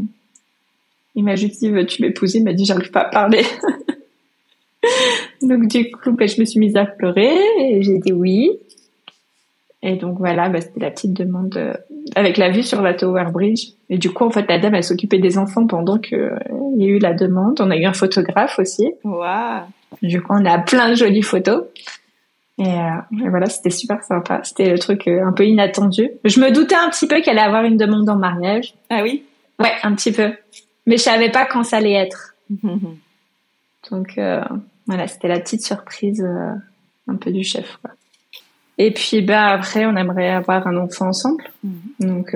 [1.15, 2.37] il m'a juste dit, veux-tu m'épouser?
[2.37, 3.43] Il m'a dit, j'arrive pas à parler.
[5.41, 8.51] donc du coup, ben, je me suis mise à pleurer, et j'ai dit oui.
[9.83, 11.73] Et donc voilà, bah, c'était la petite demande euh,
[12.15, 13.73] avec la vue sur la Tower Bridge.
[13.89, 16.39] Et du coup, en fait, la dame, elle s'occupait des enfants pendant que euh,
[16.77, 17.59] il y a eu la demande.
[17.59, 18.93] On a eu un photographe aussi.
[19.03, 19.63] Waouh
[20.01, 21.65] du coup, on a plein de jolies photos.
[22.57, 24.41] Et, euh, voilà, c'était super sympa.
[24.43, 26.09] C'était le truc euh, un peu inattendu.
[26.23, 28.73] Je me doutais un petit peu qu'elle allait avoir une demande en mariage.
[28.89, 29.23] Ah oui?
[29.59, 30.33] Ouais, un petit peu.
[30.85, 32.35] Mais je savais pas quand ça allait être.
[33.91, 34.41] Donc euh,
[34.87, 36.25] voilà, c'était la petite surprise
[37.07, 37.77] un peu du chef.
[37.81, 37.91] Quoi.
[38.77, 41.43] Et puis bah après, on aimerait avoir un enfant ensemble.
[41.63, 41.81] Mhm.
[41.99, 42.35] Donc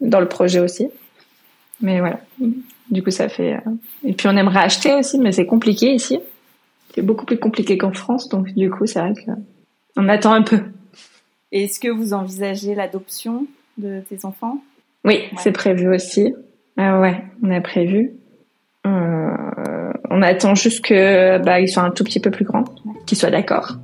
[0.00, 0.88] dans le projet aussi.
[1.80, 2.20] Mais voilà.
[2.90, 3.60] Du coup, ça fait.
[4.04, 6.18] Et puis on aimerait acheter aussi, mais c'est compliqué ici.
[6.94, 9.12] C'est beaucoup plus compliqué qu'en France, donc du coup, c'est vrai
[9.94, 10.60] qu'on attend un peu.
[11.52, 13.46] Est-ce que vous envisagez l'adoption
[13.76, 14.62] de tes enfants?
[15.04, 16.34] Oui, c'est prévu aussi.
[16.76, 18.12] Ah ouais, on a prévu.
[18.86, 22.64] Euh, on attend juste que bah, ils soient un tout petit peu plus grands,
[23.06, 23.76] qu'ils soient d'accord,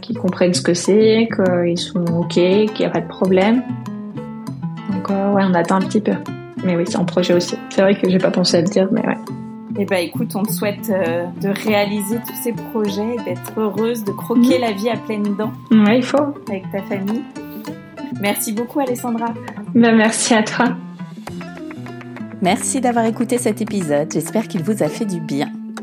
[0.00, 3.62] qu'ils comprennent ce que c'est, qu'ils sont ok, qu'il n'y a pas de problème.
[4.92, 6.12] Donc euh, ouais, on attend un petit peu.
[6.64, 7.56] Mais oui, c'est en projet aussi.
[7.70, 9.16] C'est vrai que j'ai pas pensé à le dire, mais ouais.
[9.78, 14.10] Eh ben écoute, on te souhaite euh, de réaliser tous ces projets, d'être heureuse, de
[14.12, 14.60] croquer Mm.
[14.60, 16.34] la vie à pleines dents Ouais, il faut.
[16.48, 17.22] avec ta famille.
[18.20, 19.26] Merci beaucoup Alessandra.
[19.74, 20.66] Ben, merci à toi.
[22.42, 25.48] Merci d'avoir écouté cet épisode, j'espère qu'il vous a fait du bien.